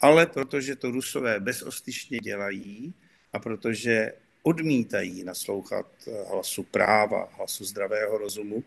Ale 0.00 0.26
protože 0.26 0.76
to 0.76 0.90
Rusové 0.90 1.40
bezostyšně 1.40 2.18
dělají 2.18 2.94
a 3.32 3.38
protože 3.38 4.12
odmítají 4.42 5.24
naslouchat 5.24 5.86
hlasu 6.28 6.62
práva, 6.62 7.28
hlasu 7.36 7.64
zdravého 7.64 8.18
rozumu, 8.18 8.64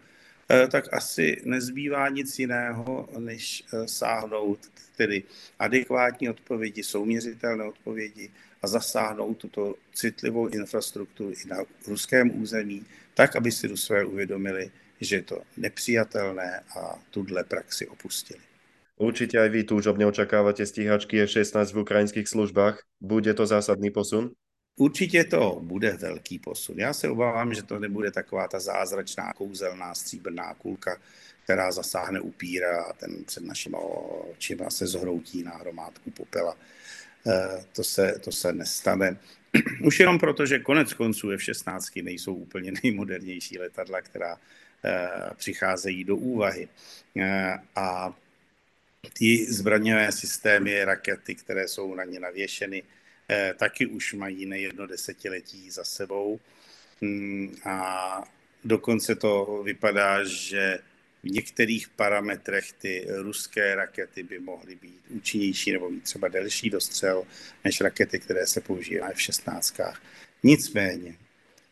tak 0.50 0.94
asi 0.94 1.42
nezbývá 1.46 2.10
nic 2.10 2.40
jiného, 2.40 3.10
než 3.20 3.64
eh, 3.74 3.88
sáhnout 3.88 4.60
tedy 4.98 5.24
adekvátní 5.60 6.30
odpovědi, 6.30 6.84
souměřitelné 6.84 7.64
odpovědi 7.64 8.30
a 8.62 8.68
zasáhnout 8.68 9.38
tuto 9.38 9.76
citlivou 9.94 10.48
infrastrukturu 10.48 11.32
i 11.32 11.48
na 11.48 11.58
ruském 11.88 12.42
území, 12.42 12.86
tak, 13.14 13.36
aby 13.36 13.52
si 13.52 13.68
Rusové 13.68 14.06
uvědomili, 14.06 14.72
že 15.02 15.16
je 15.16 15.22
to 15.22 15.42
nepřijatelné 15.58 16.60
a 16.80 17.00
tuhle 17.10 17.44
praxi 17.44 17.88
opustili. 17.88 18.40
Určitě 19.00 19.40
aj 19.40 19.50
vy 19.50 19.64
túžobne 19.64 20.04
očakávate 20.06 20.66
stíhačky 20.66 21.24
F-16 21.24 21.72
v 21.72 21.88
ukrajinských 21.88 22.28
službách. 22.28 22.84
Bude 23.00 23.32
to 23.34 23.48
zásadný 23.48 23.96
posun? 23.96 24.36
Určitě 24.80 25.24
to 25.24 25.60
bude 25.63 25.92
velký 25.92 26.39
posun. 26.39 26.80
Já 26.80 26.94
se 26.94 27.10
obávám, 27.10 27.54
že 27.54 27.63
to 27.63 27.80
nebude 27.80 28.12
taková 28.12 28.48
ta 28.48 28.60
zázračná 28.60 29.34
kouzelná 29.34 29.96
stříbrná 29.96 30.54
kulka, 30.54 31.00
která 31.44 31.72
zasáhne 31.72 32.20
upíra 32.20 32.84
a 32.84 32.94
ten 32.94 33.24
před 33.26 33.44
našimi 33.44 33.78
očima 34.32 34.70
se 34.70 34.88
zhroutí 34.88 35.44
na 35.44 35.52
hromádku 35.52 36.12
popela. 36.12 36.58
E, 37.28 37.65
to 37.76 37.84
se, 37.84 38.20
to 38.24 38.32
se 38.32 38.54
nestane. 38.54 39.18
Už 39.84 40.00
jenom 40.00 40.20
proto, 40.20 40.46
že 40.46 40.60
konec 40.60 40.94
konců 40.94 41.30
F-16 41.32 42.04
nejsou 42.04 42.34
úplně 42.34 42.72
nejmodernější 42.84 43.60
letadla, 43.60 44.02
která 44.02 44.38
Eh, 44.84 45.30
přicházejí 45.36 46.04
do 46.04 46.15
úvahy. 46.15 46.68
Eh, 47.18 47.54
a 47.76 48.13
ty 49.13 49.46
zbraňové 49.54 50.12
systémy, 50.12 50.84
rakety, 50.84 51.36
které 51.36 51.68
jsou 51.68 51.96
na 51.96 52.04
ně 52.04 52.20
navěšeny, 52.20 52.84
eh, 52.84 52.99
taky 53.58 53.86
už 53.86 54.13
mají 54.13 54.46
nejedno 54.46 54.88
desetiletí 54.88 55.72
za 55.72 55.84
sebou. 55.84 56.39
Hmm, 57.02 57.56
a 57.65 58.24
dokonce 58.63 59.15
to 59.15 59.62
vypadá, 59.65 60.24
že 60.24 60.80
v 61.24 61.30
některých 61.30 61.89
parametrech 61.89 62.74
ty 62.74 63.08
ruské 63.10 63.76
rakety 63.76 64.24
by 64.24 64.39
mohly 64.39 64.76
být 64.76 65.02
účinnější 65.10 65.72
nebo 65.72 65.89
mít 65.89 66.04
třeba 66.04 66.28
delší 66.28 66.70
dostřel 66.70 67.24
než 67.63 67.82
rakety, 67.82 68.20
které 68.20 68.48
se 68.48 68.62
používají 68.62 69.13
v 69.15 69.22
16. 69.22 69.78
Nicméně, 70.44 71.15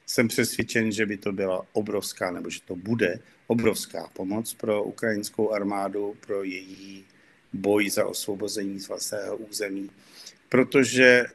jsem 0.06 0.28
přesvědčen, 0.28 0.92
že 0.92 1.06
by 1.06 1.18
to 1.18 1.32
byla 1.32 1.66
obrovská, 1.74 2.32
nebo 2.32 2.50
že 2.50 2.60
to 2.62 2.76
bude 2.76 3.20
obrovská 3.48 4.10
pomoc 4.14 4.54
pro 4.54 4.84
ukrajinskou 4.84 5.52
armádu, 5.52 6.18
pro 6.20 6.44
její 6.44 7.06
boj 7.54 7.90
za 7.90 8.06
osvobození 8.06 8.80
z 8.80 8.88
vlastného 8.88 9.38
území, 9.38 9.92
protože 10.50 11.26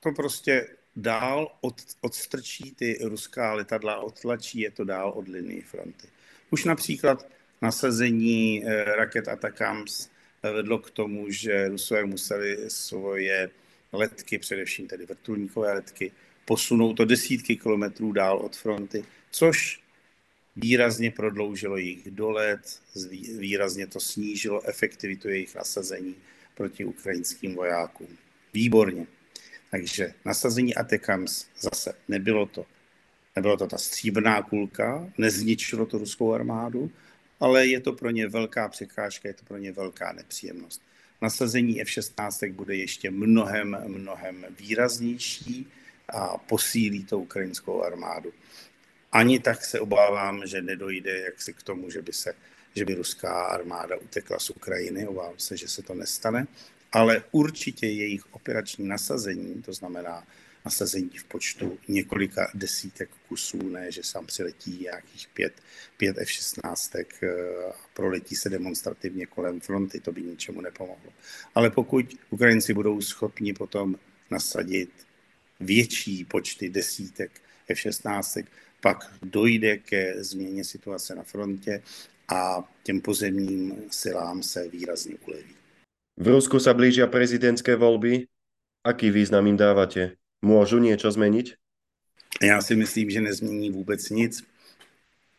to 0.00 0.12
prostě 0.12 0.68
dál 0.96 1.58
od, 1.60 1.74
odstrčí 2.00 2.74
ty 2.74 2.98
ruská 3.02 3.54
letadla, 3.54 3.96
odtlačí 3.96 4.60
je 4.60 4.70
to 4.70 4.84
dál 4.84 5.10
od 5.10 5.28
linii 5.28 5.60
fronty. 5.60 6.08
Už 6.50 6.64
například 6.64 7.26
nasazení 7.62 8.64
eh, 8.64 8.84
raket 8.84 9.28
Atakams 9.28 10.08
vedlo 10.42 10.78
k 10.78 10.90
tomu, 10.90 11.30
že 11.30 11.68
Rusové 11.68 12.04
museli 12.04 12.58
svoje 12.68 13.50
letky, 13.92 14.38
především 14.38 14.86
tedy 14.88 15.06
vrtulníkové 15.06 15.72
letky, 15.72 16.12
posunou 16.44 16.94
to 16.94 17.04
desítky 17.04 17.56
kilometrů 17.56 18.12
dál 18.12 18.38
od 18.38 18.56
fronty, 18.56 19.04
což 19.30 19.80
výrazně 20.56 21.10
prodloužilo 21.10 21.76
jejich 21.76 22.10
dolet, 22.10 22.80
výrazně 23.38 23.86
to 23.86 24.00
snížilo 24.00 24.68
efektivitu 24.68 25.28
jejich 25.28 25.54
nasazení 25.54 26.16
proti 26.54 26.84
ukrajinským 26.84 27.54
vojákům. 27.54 28.08
Výborně. 28.54 29.06
Takže 29.70 30.14
nasazení 30.24 30.74
Atekams 30.74 31.46
zase 31.60 31.94
nebylo 32.08 32.46
to. 32.46 32.66
Nebylo 33.36 33.56
to 33.56 33.66
ta 33.66 33.78
stříbrná 33.78 34.42
kulka, 34.42 35.12
nezničilo 35.18 35.86
to 35.86 35.98
ruskou 35.98 36.32
armádu, 36.32 36.90
ale 37.40 37.66
je 37.66 37.80
to 37.80 37.92
pro 37.92 38.10
ně 38.10 38.28
velká 38.28 38.68
překážka, 38.68 39.28
je 39.28 39.34
to 39.34 39.44
pro 39.44 39.56
ně 39.56 39.72
velká 39.72 40.12
nepříjemnost. 40.12 40.82
Nasazení 41.22 41.80
F-16 41.80 42.52
bude 42.52 42.76
ještě 42.76 43.10
mnohem, 43.10 43.76
mnohem 43.86 44.46
výraznější 44.58 45.66
a 46.08 46.38
posílí 46.38 47.04
to 47.04 47.18
ukrajinskou 47.18 47.82
armádu. 47.82 48.32
Ani 49.12 49.38
tak 49.38 49.64
se 49.64 49.80
obávám, 49.80 50.46
že 50.46 50.62
nedojde 50.62 51.20
jaksi 51.20 51.52
k 51.52 51.62
tomu, 51.62 51.90
že 51.90 52.02
by, 52.02 52.12
se, 52.12 52.34
že 52.74 52.84
by 52.84 52.94
ruská 52.94 53.44
armáda 53.44 53.96
utekla 53.96 54.38
z 54.38 54.50
Ukrajiny. 54.50 55.06
Obávám 55.06 55.38
se, 55.38 55.56
že 55.56 55.68
se 55.68 55.82
to 55.82 55.94
nestane, 55.94 56.46
ale 56.92 57.22
určitě 57.30 57.86
jejich 57.86 58.34
operační 58.34 58.88
nasazení, 58.88 59.62
to 59.62 59.72
znamená 59.72 60.24
nasazení 60.64 61.10
v 61.18 61.24
počtu 61.24 61.78
několika 61.88 62.50
desítek 62.54 63.10
kusů, 63.28 63.68
ne, 63.68 63.92
že 63.92 64.02
sám 64.02 64.26
přiletí 64.26 64.78
nějakých 64.82 65.28
pět, 65.34 65.52
pět 65.96 66.18
F-16 66.18 67.04
eh, 67.22 67.28
a 67.64 67.72
proletí 67.94 68.36
se 68.36 68.48
demonstrativně 68.50 69.26
kolem 69.26 69.60
fronty, 69.60 70.00
to 70.00 70.12
by 70.12 70.22
ničemu 70.22 70.60
nepomohlo. 70.60 71.12
Ale 71.54 71.70
pokud 71.70 72.16
Ukrajinci 72.30 72.74
budou 72.74 73.00
schopni 73.00 73.52
potom 73.52 73.96
nasadit 74.30 74.90
větší 75.60 76.24
počty 76.24 76.70
desítek 76.70 77.30
F-16, 77.68 78.44
pak 78.80 78.98
dojde 79.22 79.76
ke 79.78 80.24
změně 80.24 80.64
situace 80.64 81.14
na 81.14 81.22
frontě 81.22 81.82
a 82.28 82.72
těm 82.82 83.00
pozemním 83.00 83.84
silám 83.90 84.42
se 84.42 84.68
výrazně 84.68 85.14
uleví. 85.26 85.57
V 86.18 86.26
Rusku 86.26 86.58
sa 86.58 86.74
blížia 86.74 87.06
prezidentské 87.06 87.78
voľby. 87.78 88.26
Aký 88.82 89.14
význam 89.14 89.46
im 89.46 89.54
dávate? 89.54 90.18
Môžu 90.42 90.82
niečo 90.82 91.06
zmeniť? 91.10 91.54
Já 92.42 92.62
si 92.62 92.76
myslím, 92.76 93.10
že 93.10 93.20
nezmění 93.20 93.70
vůbec 93.70 94.10
nic. 94.10 94.42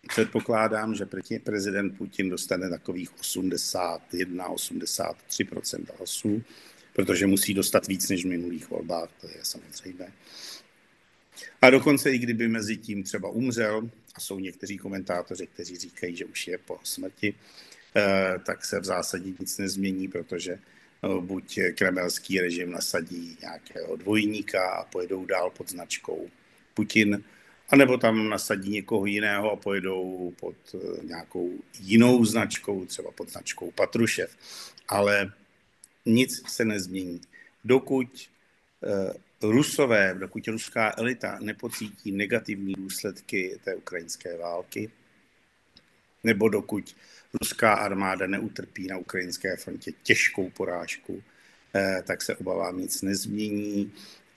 Předpokládám, 0.08 0.96
že 0.96 1.06
prezident 1.44 1.98
Putin 1.98 2.30
dostane 2.30 2.70
takových 2.70 3.12
81-83% 3.12 5.86
hlasů 5.98 6.44
protože 7.00 7.28
musí 7.28 7.54
dostat 7.54 7.88
víc 7.88 8.10
než 8.10 8.26
v 8.26 8.28
minulých 8.28 8.70
volbách, 8.70 9.10
to 9.22 9.28
je 9.28 9.39
samozřejmé. 9.42 10.13
A 11.62 11.70
dokonce 11.70 12.12
i 12.12 12.18
kdyby 12.18 12.48
mezi 12.48 12.78
tím 12.78 13.04
třeba 13.04 13.30
umřel, 13.30 13.89
a 14.15 14.20
jsou 14.20 14.39
někteří 14.39 14.78
komentátoři, 14.78 15.48
kteří 15.48 15.78
říkají, 15.78 16.15
že 16.15 16.26
už 16.26 16.48
je 16.48 16.58
po 16.58 16.80
smrti, 16.84 17.36
tak 18.45 18.65
se 18.65 18.80
v 18.80 18.86
zásadě 18.86 19.34
nic 19.39 19.58
nezmění, 19.58 20.08
protože 20.08 20.52
eh, 20.54 21.21
buď 21.21 21.60
kremelský 21.75 22.39
režim 22.39 22.71
nasadí 22.71 23.38
nějakého 23.41 23.95
dvojníka 23.95 24.71
a 24.71 24.84
pojedou 24.84 25.25
dál 25.25 25.49
pod 25.49 25.69
značkou 25.69 26.30
Putin, 26.73 27.23
anebo 27.69 27.97
tam 27.97 28.30
nasadí 28.30 28.71
někoho 28.71 29.06
jiného 29.06 29.52
a 29.52 29.56
pojedou 29.56 30.34
pod 30.39 30.56
eh, 30.73 31.06
nějakou 31.06 31.52
jinou 31.80 32.25
značkou, 32.25 32.86
třeba 32.86 33.12
pod 33.12 33.30
značkou 33.30 33.71
Patrušev. 33.71 34.38
Ale 34.88 35.32
nic 36.06 36.49
se 36.49 36.65
nezmění. 36.65 37.21
Dokud 37.63 38.30
eh, 38.84 39.13
Rusové, 39.41 40.15
dokud 40.19 40.47
ruská 40.47 40.93
elita 40.97 41.38
nepocítí 41.41 42.12
negativní 42.12 42.73
důsledky 42.73 43.60
té 43.63 43.75
ukrajinské 43.75 44.38
války, 44.38 44.91
nebo 46.23 46.49
dokud 46.49 46.95
ruská 47.34 47.74
armáda 47.74 48.28
neutrpí 48.28 48.88
na 48.88 48.98
ukrajinské 48.98 49.58
frontě 49.58 49.92
těžkou 50.04 50.50
porážku, 50.50 51.24
eh, 51.76 52.04
tak 52.08 52.22
se 52.22 52.36
obávám 52.36 52.80
nic 52.80 53.02
nezmění 53.02 53.94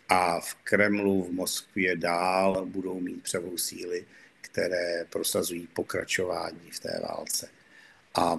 a 0.08 0.40
v 0.40 0.54
Kremlu, 0.54 1.22
v 1.22 1.32
Moskvě 1.32 1.96
dál 1.96 2.66
budou 2.66 3.00
mít 3.00 3.22
převou 3.22 3.58
síly, 3.58 4.04
které 4.40 5.04
prosazují 5.10 5.66
pokračování 5.66 6.70
v 6.70 6.80
té 6.80 7.00
válce. 7.08 7.48
A 8.14 8.38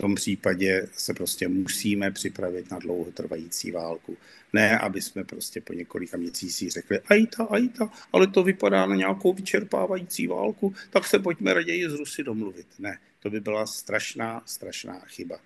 tom 0.00 0.14
případě 0.14 0.88
se 0.92 1.14
prostě 1.14 1.48
musíme 1.48 2.10
připravit 2.10 2.70
na 2.70 2.78
dlouhotrvající 2.78 3.70
válku. 3.70 4.16
Ne, 4.52 4.78
aby 4.78 5.02
jsme 5.02 5.24
prostě 5.24 5.60
po 5.60 5.72
několika 5.72 6.16
měsících 6.16 6.70
řekli, 6.70 7.00
ajta, 7.00 7.44
ajta, 7.44 7.90
ale 8.12 8.26
to 8.26 8.42
vypadá 8.42 8.86
na 8.86 8.94
nějakou 8.94 9.32
vyčerpávající 9.32 10.26
válku, 10.26 10.74
tak 10.90 11.06
se 11.06 11.18
pojďme 11.18 11.54
raději 11.54 11.90
z 11.90 11.92
Rusy 11.92 12.24
domluvit. 12.24 12.66
Ne, 12.78 12.98
to 13.20 13.30
by 13.30 13.40
byla 13.40 13.66
strašná, 13.66 14.42
strašná 14.46 15.00
chyba. 15.00 15.40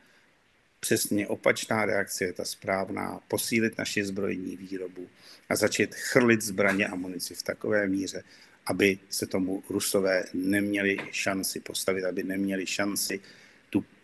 Přesně 0.81 1.27
opačná 1.27 1.85
reakce 1.85 2.25
je 2.25 2.33
ta 2.33 2.45
správná, 2.45 3.21
posílit 3.29 3.79
naši 3.79 4.05
zbrojní 4.05 4.57
výrobu 4.57 5.09
a 5.49 5.57
začít 5.57 5.95
chrlit 5.95 6.43
zbraně 6.43 6.87
a 6.87 6.95
munici 6.95 7.35
v 7.35 7.43
takové 7.43 7.87
míře, 7.87 8.23
aby 8.67 8.99
se 9.11 9.27
tomu 9.27 9.63
Rusové 9.69 10.25
neměli 10.35 10.97
šanci 11.11 11.61
postavit, 11.61 12.05
aby 12.05 12.23
neměli 12.23 12.67
šanci 12.67 13.21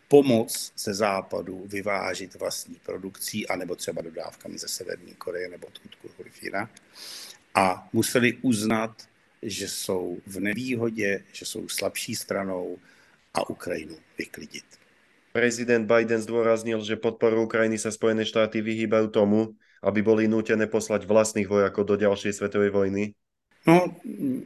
pomoc 0.09 0.73
ze 0.77 0.95
západu 0.95 1.65
vyvážit 1.67 2.35
vlastní 2.35 2.77
produkcí 2.83 3.49
anebo 3.49 3.77
třeba 3.77 4.03
dodávkami 4.03 4.59
ze 4.59 4.69
Severní 4.69 5.15
Koreje 5.15 5.49
nebo 5.49 5.67
odkudkoliv 5.67 6.43
jinak. 6.43 6.71
A 7.55 7.89
museli 7.93 8.33
uznat, 8.43 9.03
že 9.43 9.69
jsou 9.69 10.19
v 10.27 10.41
nevýhodě, 10.41 11.25
že 11.33 11.47
jsou 11.47 11.69
slabší 11.69 12.15
stranou 12.15 12.79
a 13.35 13.51
Ukrajinu 13.51 13.97
vyklidit. 14.19 14.65
Prezident 15.33 15.87
Biden 15.87 16.19
zdôraznil, 16.19 16.81
že 16.83 16.97
podporu 16.99 17.45
Ukrajiny 17.45 17.79
sa 17.79 17.93
Spojené 17.93 18.25
štáty 18.25 18.65
vyhýbajú 18.65 19.13
tomu, 19.13 19.55
aby 19.85 20.03
boli 20.03 20.27
nútené 20.27 20.67
poslať 20.67 21.07
vlastných 21.07 21.47
vojakov 21.47 21.85
do 21.85 21.95
ďalšej 21.95 22.33
svetovej 22.33 22.75
vojny? 22.75 23.15
No, 23.69 23.93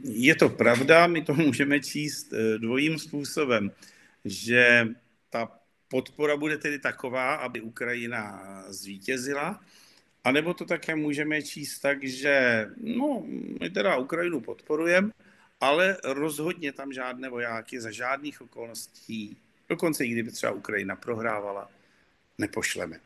je 0.03 0.35
to 0.35 0.51
pravda, 0.53 1.07
my 1.07 1.23
to 1.23 1.33
můžeme 1.47 1.79
číst 1.79 2.33
eh, 2.33 2.59
dvojím 2.59 2.99
způsobem, 2.99 3.71
že 4.25 4.87
ta 5.33 5.49
podpora 5.87 6.37
bude 6.37 6.57
tedy 6.57 6.79
taková, 6.79 7.35
aby 7.35 7.61
Ukrajina 7.61 8.43
zvítězila, 8.67 9.61
anebo 10.23 10.53
to 10.53 10.65
také 10.65 10.95
můžeme 10.95 11.41
číst 11.41 11.79
tak, 11.79 12.03
že 12.03 12.65
no, 12.77 13.23
my 13.61 13.69
teda 13.69 13.97
Ukrajinu 13.97 14.41
podporujeme, 14.41 15.09
ale 15.61 15.97
rozhodně 16.03 16.71
tam 16.71 16.93
žádné 16.93 17.29
vojáky 17.29 17.81
za 17.81 17.91
žádných 17.91 18.41
okolností, 18.41 19.37
dokonce 19.69 20.05
i 20.05 20.09
kdyby 20.09 20.31
třeba 20.31 20.51
Ukrajina 20.51 20.95
prohrávala, 20.95 21.69
nepošleme. 22.37 22.99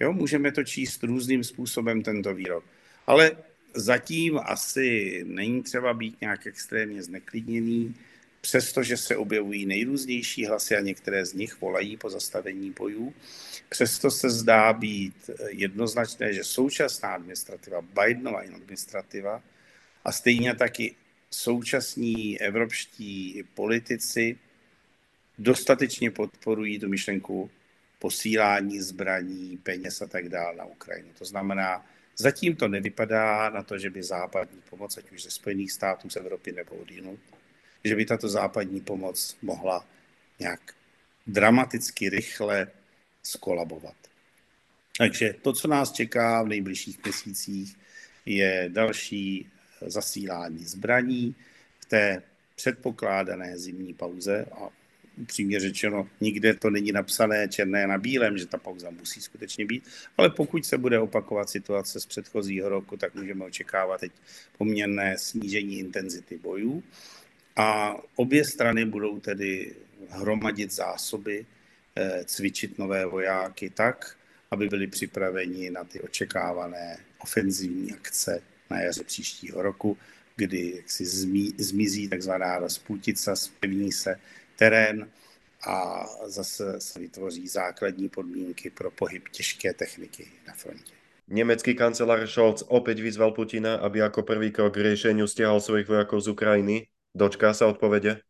Jo, 0.00 0.12
můžeme 0.12 0.52
to 0.52 0.64
číst 0.64 1.04
různým 1.04 1.44
způsobem 1.44 2.02
tento 2.02 2.34
výrok. 2.34 2.64
Ale 3.06 3.36
zatím 3.74 4.40
asi 4.44 5.20
není 5.28 5.62
třeba 5.62 5.94
být 5.94 6.20
nějak 6.20 6.46
extrémně 6.46 7.02
zneklidněný, 7.02 7.94
přestože 8.46 8.96
se 8.96 9.16
objevují 9.16 9.66
nejrůznější 9.66 10.46
hlasy 10.46 10.76
a 10.76 10.80
některé 10.80 11.26
z 11.26 11.32
nich 11.34 11.60
volají 11.60 11.96
po 11.96 12.10
zastavení 12.10 12.70
bojů. 12.70 13.14
Přesto 13.68 14.10
se 14.10 14.30
zdá 14.30 14.72
být 14.72 15.30
jednoznačné, 15.48 16.32
že 16.32 16.44
současná 16.44 17.14
administrativa, 17.14 17.82
Bidenova 17.82 18.38
administrativa 18.38 19.42
a 20.04 20.12
stejně 20.12 20.54
taky 20.54 20.94
současní 21.30 22.40
evropští 22.40 23.42
politici 23.54 24.38
dostatečně 25.38 26.10
podporují 26.10 26.78
tu 26.78 26.88
myšlenku 26.88 27.50
posílání 27.98 28.80
zbraní, 28.80 29.58
peněz 29.62 30.02
a 30.02 30.06
tak 30.06 30.28
dále 30.28 30.56
na 30.56 30.64
Ukrajinu. 30.64 31.08
To 31.18 31.24
znamená, 31.24 31.86
Zatím 32.18 32.56
to 32.56 32.68
nevypadá 32.68 33.50
na 33.50 33.62
to, 33.62 33.78
že 33.78 33.90
by 33.90 34.02
západní 34.02 34.60
pomoc, 34.70 34.96
ať 34.96 35.12
už 35.12 35.22
ze 35.22 35.30
Spojených 35.30 35.72
států, 35.72 36.10
z 36.10 36.16
Evropy 36.16 36.52
nebo 36.52 36.74
odinut, 36.74 37.20
že 37.84 37.96
by 37.96 38.04
tato 38.04 38.28
západní 38.28 38.80
pomoc 38.80 39.36
mohla 39.42 39.86
nějak 40.38 40.60
dramaticky 41.26 42.08
rychle 42.08 42.66
skolabovat. 43.22 43.96
Takže 44.98 45.34
to, 45.42 45.52
co 45.52 45.68
nás 45.68 45.92
čeká 45.92 46.42
v 46.42 46.48
nejbližších 46.48 47.04
měsících, 47.04 47.76
je 48.26 48.68
další 48.72 49.48
zasílání 49.86 50.64
zbraní 50.64 51.34
v 51.80 51.84
té 51.84 52.22
předpokládané 52.56 53.58
zimní 53.58 53.94
pauze. 53.94 54.44
A 54.44 54.68
upřímně 55.22 55.60
řečeno, 55.60 56.08
nikde 56.20 56.54
to 56.54 56.70
není 56.70 56.92
napsané 56.92 57.48
černé 57.48 57.86
na 57.86 57.98
bílém, 57.98 58.38
že 58.38 58.46
ta 58.46 58.58
pauza 58.58 58.90
musí 58.90 59.20
skutečně 59.20 59.66
být, 59.66 59.88
ale 60.16 60.30
pokud 60.30 60.66
se 60.66 60.78
bude 60.78 60.98
opakovat 60.98 61.50
situace 61.50 62.00
z 62.00 62.06
předchozího 62.06 62.68
roku, 62.68 62.96
tak 62.96 63.14
můžeme 63.14 63.44
očekávat 63.44 64.00
teď 64.00 64.12
poměrné 64.58 65.18
snížení 65.18 65.78
intenzity 65.78 66.38
bojů 66.38 66.82
a 67.56 67.96
obě 68.16 68.44
strany 68.44 68.84
budou 68.84 69.20
tedy 69.20 69.74
hromadit 70.08 70.72
zásoby, 70.72 71.46
eh, 71.96 72.24
cvičit 72.24 72.78
nové 72.78 73.06
vojáky 73.06 73.70
tak, 73.70 74.16
aby 74.50 74.68
byli 74.68 74.86
připraveni 74.86 75.70
na 75.70 75.84
ty 75.84 76.00
očekávané 76.00 76.98
ofenzivní 77.18 77.92
akce 77.92 78.42
na 78.70 78.80
jaře 78.80 79.04
příštího 79.04 79.62
roku, 79.62 79.98
kdy 80.36 80.72
jaksi 80.76 81.04
zmizí, 81.58 82.08
takzvaná 82.08 82.58
rozputica, 82.58 83.36
spevní 83.36 83.92
se 83.92 84.20
terén 84.56 85.10
a 85.66 86.06
zase 86.26 86.80
se 86.80 87.00
vytvoří 87.00 87.48
základní 87.48 88.08
podmínky 88.08 88.70
pro 88.70 88.90
pohyb 88.90 89.28
těžké 89.28 89.72
techniky 89.72 90.28
na 90.46 90.54
frontě. 90.54 90.92
Německý 91.28 91.74
kancelár 91.74 92.26
Scholz 92.26 92.64
opět 92.68 92.98
vyzval 92.98 93.32
Putina, 93.32 93.74
aby 93.74 93.98
jako 93.98 94.22
prvý 94.22 94.50
krok 94.50 94.74
k 94.74 94.82
řešení 94.82 95.28
stiahol 95.28 95.60
svojich 95.60 95.88
vojaků 95.88 96.20
z 96.20 96.28
Ukrajiny. 96.28 96.86
Dočká 97.16 97.54
se 97.54 97.64
odpovědě? 97.64 98.20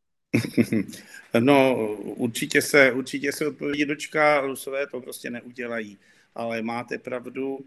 no, 1.41 1.87
určitě 1.97 2.63
se, 2.63 2.93
určitě 2.93 3.33
se 3.33 3.47
odpovědi 3.47 3.87
dočká, 3.87 4.41
Rusové 4.41 4.87
to 4.87 5.01
prostě 5.01 5.31
neudělají. 5.31 5.99
Ale 6.35 6.63
máte 6.63 6.99
pravdu, 6.99 7.59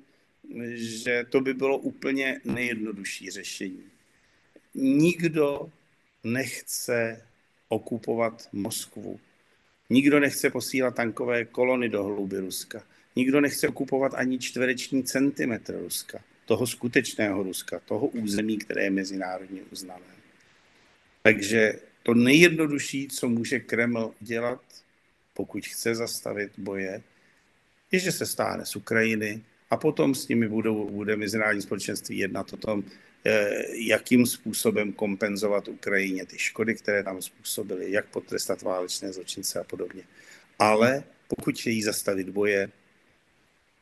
že 0.73 1.25
to 1.29 1.41
by 1.41 1.53
bylo 1.53 1.77
úplně 1.77 2.41
nejjednodušší 2.45 3.31
řešení. 3.31 3.83
Nikdo 4.73 5.69
nechce 6.23 7.25
okupovat 7.69 8.47
Moskvu. 8.51 9.19
Nikdo 9.89 10.19
nechce 10.19 10.49
posílat 10.49 10.95
tankové 10.95 11.45
kolony 11.45 11.89
do 11.89 12.03
hlouby 12.03 12.39
Ruska. 12.39 12.83
Nikdo 13.15 13.41
nechce 13.41 13.67
okupovat 13.67 14.13
ani 14.13 14.39
čtvereční 14.39 15.03
centimetr 15.03 15.79
Ruska, 15.79 16.23
toho 16.45 16.67
skutečného 16.67 17.43
Ruska, 17.43 17.79
toho 17.79 18.07
území, 18.07 18.57
které 18.57 18.83
je 18.83 18.89
mezinárodně 18.89 19.61
uznané. 19.71 20.18
Takže 21.33 21.73
to 22.03 22.13
nejjednodušší, 22.13 23.07
co 23.07 23.29
může 23.29 23.59
Kreml 23.59 24.13
dělat, 24.19 24.61
pokud 25.33 25.65
chce 25.65 25.95
zastavit 25.95 26.51
boje, 26.57 27.01
je, 27.91 27.99
že 27.99 28.11
se 28.11 28.25
stáhne 28.25 28.65
z 28.65 28.75
Ukrajiny 28.75 29.41
a 29.69 29.77
potom 29.77 30.15
s 30.15 30.27
nimi 30.27 30.47
budou, 30.47 30.89
bude 30.89 31.15
mezinárodní 31.15 31.61
společenství 31.61 32.17
jednat 32.17 32.53
o 32.53 32.57
tom, 32.57 32.83
Eh, 33.25 33.63
jakým 33.71 34.25
způsobem 34.25 34.93
kompenzovat 34.93 35.67
Ukrajině 35.67 36.25
ty 36.25 36.37
škody, 36.37 36.75
které 36.75 37.03
tam 37.03 37.21
způsobily, 37.21 37.91
jak 37.91 38.05
potrestat 38.05 38.61
válečné 38.61 39.13
zločince 39.13 39.59
a 39.59 39.63
podobně. 39.63 40.03
Ale 40.59 41.03
pokud 41.27 41.59
chtějí 41.59 41.83
zastavit 41.83 42.29
boje, 42.29 42.69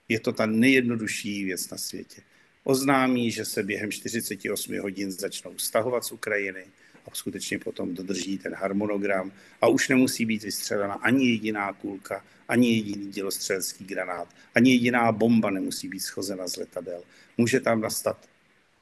je 0.09 0.19
to 0.19 0.31
ta 0.31 0.45
nejjednodušší 0.45 1.45
věc 1.45 1.69
na 1.69 1.77
světě. 1.77 2.21
Oznámí, 2.63 3.31
že 3.31 3.45
se 3.45 3.63
během 3.63 3.91
48 3.91 4.79
hodin 4.79 5.11
začnou 5.11 5.57
stahovat 5.57 6.05
z 6.05 6.11
Ukrajiny 6.11 6.65
a 7.11 7.15
skutečně 7.15 7.59
potom 7.59 7.93
dodrží 7.93 8.37
ten 8.37 8.53
harmonogram 8.53 9.31
a 9.61 9.67
už 9.67 9.89
nemusí 9.89 10.25
být 10.25 10.43
vystřelena 10.43 10.93
ani 10.93 11.29
jediná 11.29 11.73
kulka, 11.73 12.25
ani 12.47 12.75
jediný 12.75 13.11
dělostřelecký 13.11 13.85
granát, 13.85 14.27
ani 14.55 14.71
jediná 14.71 15.11
bomba 15.11 15.49
nemusí 15.49 15.87
být 15.87 15.99
schozena 15.99 16.47
z 16.47 16.55
letadel. 16.57 17.01
Může 17.37 17.59
tam 17.59 17.81
nastat 17.81 18.29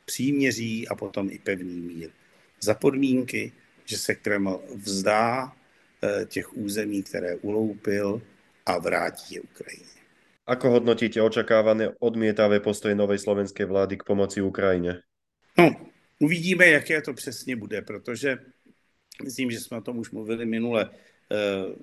příměří 0.05 0.87
a 0.87 0.95
potom 0.95 1.29
i 1.31 1.39
pevný 1.39 1.81
mír. 1.81 2.09
Za 2.61 2.73
podmínky, 2.73 3.51
že 3.85 3.97
se 3.97 4.15
Kreml 4.15 4.61
vzdá 4.75 5.51
eh, 6.03 6.25
těch 6.25 6.57
území, 6.57 7.03
které 7.03 7.35
uloupil 7.35 8.21
a 8.65 8.77
vrátí 8.77 9.35
je 9.35 9.41
Ukrajině. 9.41 9.95
Ako 10.45 10.69
hodnotíte 10.69 11.17
očakávané 11.21 11.89
odmietavé 11.97 12.61
postoje 12.61 12.93
novej 12.93 13.17
slovenské 13.17 13.65
vlády 13.65 13.97
k 13.97 14.05
pomoci 14.05 14.41
Ukrajině? 14.45 15.01
No, 15.57 15.73
uvidíme, 16.19 16.67
jaké 16.67 17.01
to 17.01 17.13
přesně 17.13 17.55
bude, 17.55 17.81
protože 17.81 18.37
myslím, 19.23 19.51
že 19.51 19.59
jsme 19.59 19.77
o 19.77 19.81
tom 19.81 19.97
už 19.97 20.11
mluvili 20.11 20.45
minule. 20.45 20.89
Eh, 21.31 21.75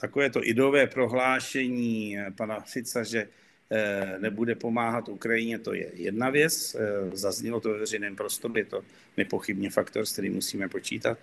takové 0.00 0.30
to 0.30 0.46
ideové 0.46 0.86
prohlášení 0.86 2.16
pana 2.36 2.60
Fica, 2.60 3.02
že 3.02 3.28
Eh, 3.74 4.18
nebude 4.18 4.54
pomáhat 4.54 5.08
Ukrajině, 5.08 5.58
to 5.58 5.72
je 5.72 5.90
jedna 5.94 6.30
věc. 6.30 6.74
Eh, 6.74 7.16
zaznělo 7.16 7.60
to 7.60 7.68
ve 7.68 7.78
veřejném 7.78 8.16
prostoru, 8.16 8.54
je 8.56 8.64
to 8.64 8.84
nepochybně 9.16 9.70
faktor, 9.70 10.06
s 10.06 10.12
kterým 10.12 10.34
musíme 10.34 10.68
počítat. 10.68 11.18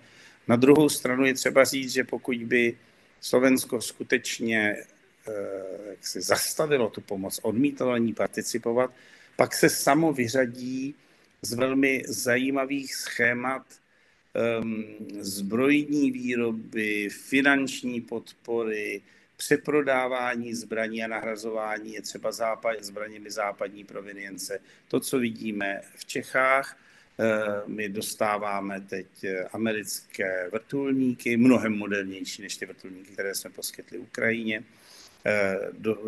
Na 0.48 0.56
druhou 0.56 0.88
stranu 0.88 1.24
je 1.26 1.34
třeba 1.34 1.64
říct, 1.64 1.92
že 1.92 2.04
pokud 2.04 2.36
by 2.36 2.78
Slovensko 3.20 3.80
skutečně 3.80 4.76
jak 5.90 6.06
se 6.06 6.20
zastavilo 6.20 6.90
tu 6.90 7.00
pomoc, 7.00 7.40
odmítalo 7.42 7.96
ní 7.96 8.14
participovat, 8.14 8.90
pak 9.36 9.54
se 9.54 9.68
samo 9.68 10.12
vyřadí 10.12 10.94
z 11.42 11.52
velmi 11.52 12.02
zajímavých 12.08 12.94
schémat 12.94 13.66
um, 14.60 14.84
zbrojní 15.20 16.10
výroby, 16.10 17.08
finanční 17.10 18.00
podpory, 18.00 19.02
přeprodávání 19.36 20.54
zbraní 20.54 21.04
a 21.04 21.08
nahrazování 21.08 21.94
je 21.94 22.02
třeba 22.02 22.32
západ, 22.32 22.84
zbraněmi 22.84 23.30
západní 23.30 23.84
provenience. 23.84 24.60
To, 24.88 25.00
co 25.00 25.18
vidíme 25.18 25.80
v 25.96 26.04
Čechách, 26.04 26.76
Eh, 27.22 27.62
my 27.66 27.88
dostáváme 27.88 28.80
teď 28.80 29.24
eh, 29.24 29.44
americké 29.44 30.48
vrtulníky, 30.52 31.36
mnohem 31.36 31.78
modernější 31.78 32.42
než 32.42 32.56
ty 32.56 32.66
vrtulníky, 32.66 33.12
které 33.12 33.34
jsme 33.34 33.50
poskytli 33.50 33.98
Ukrajině. 33.98 34.64
Eh, 35.26 35.58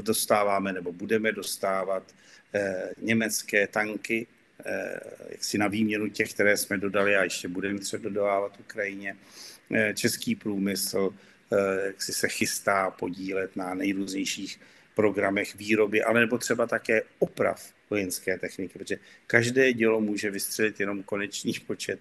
dostáváme 0.01 0.73
nebo 0.73 0.93
budeme 0.93 1.33
dostávat 1.33 2.03
německé 3.01 3.67
tanky, 3.67 4.27
jaksi 5.29 5.59
na 5.59 5.69
výměnu 5.69 6.09
těch, 6.09 6.35
které 6.35 6.57
jsme 6.57 6.79
dodali 6.79 7.17
a 7.17 7.25
ještě 7.25 7.49
budeme 7.49 7.79
třeba 7.79 8.09
dodávat 8.09 8.61
Ukrajině. 8.61 9.17
Český 9.95 10.35
průmysl 10.35 11.15
jak 11.87 12.03
si 12.03 12.13
se 12.13 12.29
chystá 12.29 12.91
podílet 12.91 13.57
na 13.57 13.75
nejrůznějších 13.75 14.61
programech 14.95 15.55
výroby, 15.55 16.03
ale 16.03 16.21
nebo 16.21 16.39
třeba 16.39 16.67
také 16.67 17.03
oprav 17.19 17.73
vojenské 17.91 18.39
techniky, 18.39 18.79
protože 18.79 18.99
každé 19.27 19.73
dělo 19.73 20.01
může 20.01 20.31
vystřelit 20.31 20.81
jenom 20.81 21.03
konečný 21.03 21.53
počet, 21.67 22.01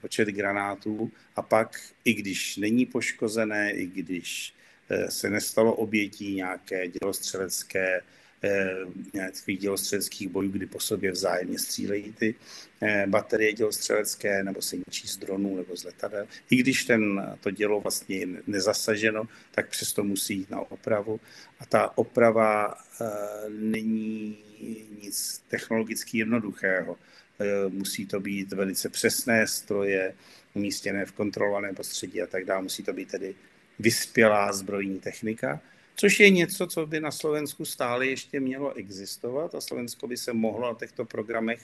počet 0.00 0.28
granátů 0.28 1.12
a 1.36 1.42
pak, 1.42 1.80
i 2.04 2.14
když 2.14 2.56
není 2.56 2.86
poškozené, 2.86 3.72
i 3.72 3.86
když 3.86 4.54
eh, 4.90 5.10
se 5.10 5.30
nestalo 5.30 5.74
obětí 5.74 6.34
nějaké 6.34 6.88
dělostřelecké 6.88 8.00
Eh, 8.00 8.19
nějakých 9.14 9.58
dělostřeleckých 9.58 10.28
bojů, 10.28 10.50
kdy 10.50 10.66
po 10.66 10.80
sobě 10.80 11.12
vzájemně 11.12 11.58
střílejí 11.58 12.12
ty 12.12 12.34
eh, 12.80 13.06
baterie 13.06 13.52
dělostřelecké, 13.52 14.44
nebo 14.44 14.62
se 14.62 14.76
ničí 14.76 15.08
z 15.08 15.16
dronů 15.16 15.56
nebo 15.56 15.76
z 15.76 15.84
letadel. 15.84 16.26
I 16.50 16.56
když 16.56 16.84
ten, 16.84 17.22
to 17.40 17.50
dělo 17.50 17.80
vlastně 17.80 18.16
je 18.16 18.26
nezasaženo, 18.46 19.24
tak 19.50 19.68
přesto 19.68 20.04
musí 20.04 20.34
jít 20.34 20.50
na 20.50 20.60
opravu. 20.60 21.20
A 21.60 21.66
ta 21.66 21.98
oprava 21.98 22.74
e, 22.74 23.06
není 23.48 24.38
nic 25.02 25.42
technologicky 25.48 26.18
jednoduchého. 26.18 26.96
Musí 27.68 28.06
to 28.06 28.20
být 28.20 28.52
velice 28.52 28.88
přesné 28.88 29.46
stroje, 29.46 30.14
umístěné 30.54 31.06
v 31.06 31.12
kontrolovaném 31.12 31.74
prostředí 31.74 32.22
a 32.22 32.26
tak 32.26 32.44
dále. 32.44 32.62
Musí 32.62 32.82
to 32.82 32.92
být 32.92 33.10
tedy 33.10 33.34
vyspělá 33.78 34.52
zbrojní 34.52 35.00
technika 35.00 35.60
což 35.96 36.20
je 36.20 36.30
něco, 36.30 36.66
co 36.66 36.86
by 36.86 37.00
na 37.00 37.10
Slovensku 37.10 37.64
stále 37.64 38.06
ještě 38.06 38.40
mělo 38.40 38.74
existovat 38.74 39.54
a 39.54 39.60
Slovensko 39.60 40.06
by 40.06 40.16
se 40.16 40.32
mohlo 40.32 40.68
na 40.68 40.74
těchto 40.74 41.04
programech 41.04 41.60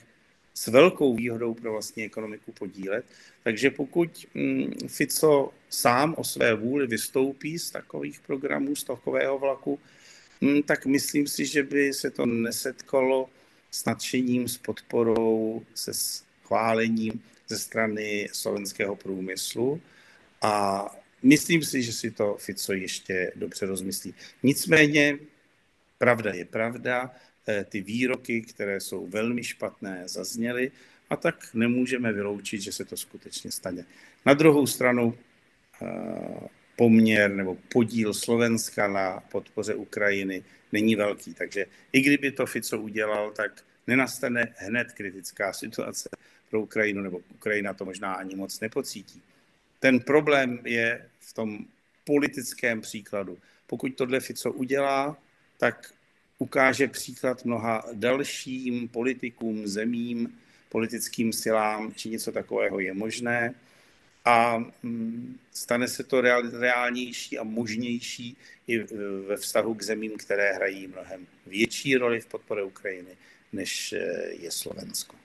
s 0.54 0.66
velkou 0.66 1.14
výhodou 1.14 1.54
pro 1.54 1.72
vlastní 1.72 2.04
ekonomiku 2.04 2.52
podílet. 2.52 3.04
Takže 3.42 3.70
pokud 3.70 4.26
mm, 4.34 4.72
Fico 4.88 5.52
sám 5.70 6.14
o 6.18 6.24
své 6.24 6.54
vůli 6.54 6.86
vystoupí 6.86 7.58
z 7.58 7.70
takových 7.70 8.20
programů, 8.20 8.76
z 8.76 8.84
takového 8.84 9.38
vlaku, 9.38 9.78
mm, 10.40 10.62
tak 10.62 10.86
myslím 10.86 11.26
si, 11.26 11.46
že 11.46 11.62
by 11.62 11.92
se 11.92 12.10
to 12.10 12.26
nesetkalo 12.26 13.28
s 13.70 13.84
nadšením, 13.84 14.48
s 14.48 14.58
podporou, 14.58 15.62
se 15.74 15.94
schválením 15.94 17.22
ze 17.48 17.58
strany 17.58 18.28
slovenského 18.32 18.96
průmyslu. 18.96 19.80
A 20.42 20.86
Myslím 21.26 21.62
si, 21.62 21.82
že 21.82 21.92
si 21.92 22.10
to 22.10 22.36
Fico 22.38 22.72
ještě 22.72 23.32
dobře 23.36 23.66
rozmyslí. 23.66 24.14
Nicméně, 24.42 25.18
pravda 25.98 26.34
je 26.34 26.44
pravda, 26.44 27.10
eh, 27.48 27.64
ty 27.68 27.80
výroky, 27.80 28.42
které 28.42 28.80
jsou 28.80 29.06
velmi 29.06 29.44
špatné, 29.44 30.02
zazněly 30.06 30.70
a 31.10 31.16
tak 31.16 31.54
nemůžeme 31.54 32.12
vyloučit, 32.12 32.62
že 32.62 32.72
se 32.72 32.84
to 32.84 32.96
skutečně 32.96 33.50
stane. 33.50 33.84
Na 34.26 34.34
druhou 34.34 34.66
stranu 34.66 35.18
eh, 35.82 36.48
poměr 36.76 37.34
nebo 37.34 37.58
podíl 37.74 38.14
Slovenska 38.14 38.88
na 38.88 39.20
podpoře 39.20 39.74
Ukrajiny 39.74 40.44
není 40.72 40.94
velký, 40.96 41.34
takže 41.34 41.66
i 41.92 42.00
kdyby 42.00 42.30
to 42.32 42.46
Fico 42.46 42.78
udělal, 42.78 43.30
tak 43.30 43.64
nenastane 43.86 44.54
hned 44.56 44.92
kritická 44.92 45.52
situace 45.52 46.08
pro 46.50 46.60
Ukrajinu, 46.62 47.02
nebo 47.02 47.20
Ukrajina 47.34 47.74
to 47.74 47.84
možná 47.84 48.14
ani 48.14 48.36
moc 48.36 48.60
nepocítí. 48.60 49.22
Ten 49.80 50.00
problém 50.00 50.58
je 50.64 51.08
v 51.26 51.32
tom 51.32 51.58
politickém 52.04 52.80
příkladu. 52.80 53.38
Pokud 53.66 53.88
tohle 53.94 54.20
Fico 54.20 54.52
udělá, 54.52 55.18
tak 55.58 55.92
ukáže 56.38 56.88
příklad 56.88 57.44
mnoha 57.44 57.84
dalším 57.92 58.88
politikům, 58.88 59.66
zemím, 59.66 60.38
politickým 60.68 61.32
silám, 61.32 61.94
či 61.94 62.08
něco 62.08 62.32
takového 62.32 62.80
je 62.80 62.94
možné 62.94 63.54
a 64.26 64.58
mm, 64.82 65.38
stane 65.52 65.88
se 65.88 66.04
to 66.04 66.20
reálnější 66.60 67.38
a 67.38 67.44
možnější 67.44 68.36
i 68.66 68.78
ve 69.26 69.36
vztahu 69.36 69.74
k 69.74 69.82
zemím, 69.82 70.16
které 70.16 70.52
hrají 70.52 70.86
mnohem 70.86 71.26
větší 71.46 71.96
roli 71.96 72.20
v 72.20 72.26
podpoře 72.26 72.62
Ukrajiny, 72.62 73.16
než 73.52 73.92
eh, 73.92 73.98
je 74.30 74.50
Slovensko. 74.50 75.16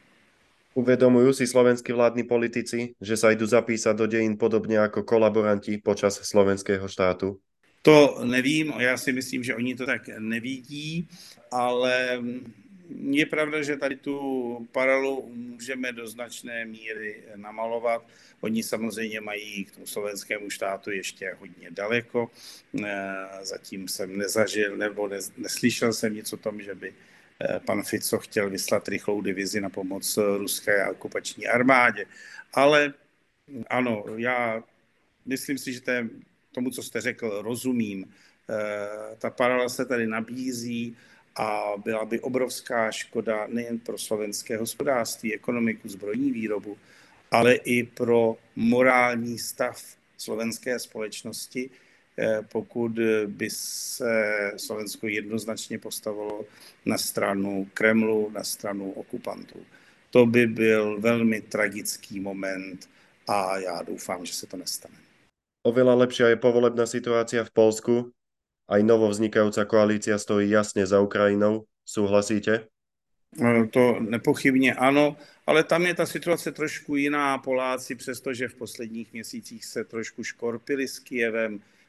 Uvedomujú 0.72 1.36
si 1.36 1.43
slovenskí 1.43 1.91
vládni 1.91 2.24
politici, 2.24 2.95
že 3.01 3.19
sa 3.19 3.36
idú 3.36 3.43
zapísať 3.43 3.91
do 3.95 4.07
dejín 4.07 4.38
podobně 4.38 4.78
jako 4.78 5.03
kolaboranti 5.03 5.78
počas 5.78 6.15
slovenského 6.24 6.88
štátu? 6.88 7.39
To 7.82 8.22
nevím, 8.24 8.74
já 8.78 8.97
si 8.97 9.13
myslím, 9.13 9.43
že 9.43 9.55
oni 9.55 9.76
to 9.76 9.86
tak 9.86 10.07
nevidí, 10.19 11.07
ale 11.51 12.24
je 13.11 13.26
pravda, 13.26 13.61
že 13.63 13.78
tady 13.78 13.95
tu 13.95 14.15
paralelu 14.72 15.32
můžeme 15.36 15.91
do 15.91 16.07
značné 16.07 16.65
míry 16.65 17.24
namalovat. 17.36 18.07
Oni 18.41 18.63
samozřejmě 18.63 19.22
mají 19.22 19.65
k 19.65 19.72
tomu 19.72 19.88
slovenskému 19.88 20.49
štátu 20.49 20.91
ještě 20.91 21.36
hodně 21.39 21.72
daleko. 21.72 22.32
Zatím 23.41 23.88
jsem 23.88 24.17
nezažil 24.17 24.78
nebo 24.78 25.09
neslyšel 25.38 25.93
jsem 25.93 26.13
nic 26.13 26.34
o 26.34 26.38
tom, 26.38 26.61
že 26.61 26.76
by 26.76 26.93
pan 27.65 27.83
Fico 27.83 28.17
chtěl 28.17 28.49
vyslat 28.49 28.87
rychlou 28.87 29.21
divizi 29.21 29.61
na 29.61 29.69
pomoc 29.69 30.17
ruské 30.37 30.87
okupační 30.87 31.47
armádě. 31.47 32.05
Ale 32.53 32.93
ano, 33.69 34.03
já 34.15 34.63
myslím 35.25 35.57
si, 35.57 35.73
že 35.73 35.81
tomu, 36.51 36.69
co 36.69 36.83
jste 36.83 37.01
řekl, 37.01 37.41
rozumím. 37.41 38.13
Eh, 38.49 39.15
ta 39.17 39.29
paralela 39.29 39.69
se 39.69 39.85
tady 39.85 40.07
nabízí 40.07 40.97
a 41.35 41.63
byla 41.83 42.05
by 42.05 42.19
obrovská 42.19 42.91
škoda 42.91 43.47
nejen 43.47 43.79
pro 43.79 43.97
slovenské 43.97 44.57
hospodářství, 44.57 45.33
ekonomiku, 45.33 45.89
zbrojní 45.89 46.31
výrobu, 46.31 46.77
ale 47.31 47.55
i 47.55 47.83
pro 47.83 48.37
morální 48.55 49.39
stav 49.39 49.83
slovenské 50.17 50.79
společnosti, 50.79 51.69
Eh, 51.69 51.90
pokud 52.51 52.91
by 53.28 53.49
se 53.49 54.51
Slovensko 54.57 55.07
jednoznačně 55.07 55.80
postavilo 55.80 56.45
na 56.86 56.97
stranu 56.97 57.70
Kremlu, 57.74 58.30
na 58.30 58.43
stranu 58.43 58.91
okupantů. 58.91 59.59
To 60.09 60.26
by 60.26 60.47
byl 60.47 60.99
velmi 60.99 61.41
tragický 61.41 62.20
moment 62.20 62.89
a 63.28 63.57
já 63.57 63.82
doufám, 63.82 64.26
že 64.26 64.34
se 64.34 64.47
to 64.47 64.57
nestane. 64.57 64.95
Oveľa 65.62 65.93
lepšia 65.93 66.34
je 66.34 66.41
povolebná 66.41 66.89
situácia 66.89 67.45
v 67.45 67.53
Polsku. 67.53 67.93
Aj 68.66 68.82
novo 68.82 69.05
vznikajúca 69.14 69.62
koalícia 69.70 70.18
stojí 70.18 70.49
jasne 70.49 70.89
za 70.89 70.97
Ukrajinou. 70.97 71.70
Souhlasíte? 71.86 72.66
Eh, 73.38 73.68
to 73.70 73.99
nepochybně 74.01 74.74
ano, 74.74 75.16
ale 75.47 75.64
tam 75.64 75.86
je 75.86 75.93
ta 75.93 76.05
situace 76.05 76.51
trošku 76.51 76.95
jiná. 76.95 77.38
Poláci, 77.38 77.95
přestože 77.95 78.47
v 78.47 78.55
posledních 78.55 79.14
měsících 79.14 79.66
se 79.66 79.84
trošku 79.84 80.24
škorpili 80.24 80.88
s 80.88 80.99
Kijevem, 80.99 81.62
Eh, 81.62 81.80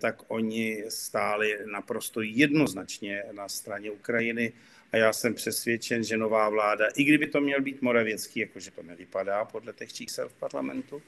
tak 0.00 0.16
oni 0.28 0.84
stáli 0.88 1.58
naprosto 1.72 2.20
jednoznačně 2.20 3.22
na 3.32 3.48
straně 3.48 3.90
Ukrajiny 3.90 4.52
a 4.92 4.96
já 4.96 5.12
jsem 5.12 5.34
přesvědčen, 5.34 6.04
že 6.04 6.16
nová 6.16 6.48
vláda, 6.48 6.86
i 6.96 7.04
kdyby 7.04 7.26
to 7.26 7.40
měl 7.40 7.60
být 7.60 7.82
Moravěcký, 7.82 8.40
jakože 8.40 8.70
to 8.70 8.82
nevypadá 8.82 9.44
podle 9.44 9.72
těch 9.72 9.92
čísel 9.92 10.28
v 10.28 10.32
parlamentu, 10.32 11.02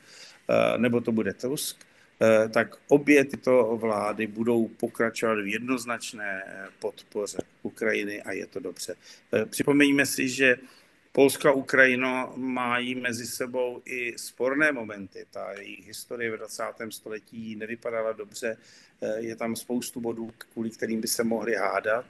eh, 0.48 0.78
nebo 0.78 1.00
to 1.00 1.12
bude 1.12 1.34
Tusk, 1.34 1.76
eh, 2.20 2.48
tak 2.48 2.76
obě 2.88 3.24
tyto 3.24 3.76
vlády 3.76 4.26
budou 4.26 4.68
pokračovat 4.68 5.34
v 5.34 5.46
jednoznačné 5.46 6.42
podpoře 6.78 7.38
Ukrajiny 7.62 8.22
a 8.22 8.32
je 8.32 8.46
to 8.46 8.60
dobře. 8.60 8.94
Připomeňme 9.50 10.06
si, 10.06 10.28
že 10.28 10.56
Polska 11.14 11.48
a 11.50 11.52
Ukrajina 11.52 12.32
mají 12.36 12.94
mezi 12.94 13.26
sebou 13.26 13.82
i 13.84 14.18
sporné 14.18 14.72
momenty. 14.72 15.26
Ta 15.30 15.52
jejich 15.52 15.86
historie 15.86 16.30
v 16.30 16.36
20. 16.36 16.62
století 16.90 17.56
nevypadala 17.56 18.12
dobře. 18.12 18.56
Eh, 19.02 19.20
je 19.20 19.36
tam 19.36 19.56
spoustu 19.56 20.00
bodů, 20.00 20.32
kvůli 20.38 20.70
kterým 20.70 21.00
by 21.00 21.08
se 21.08 21.24
mohli 21.24 21.54
hádat, 21.54 22.04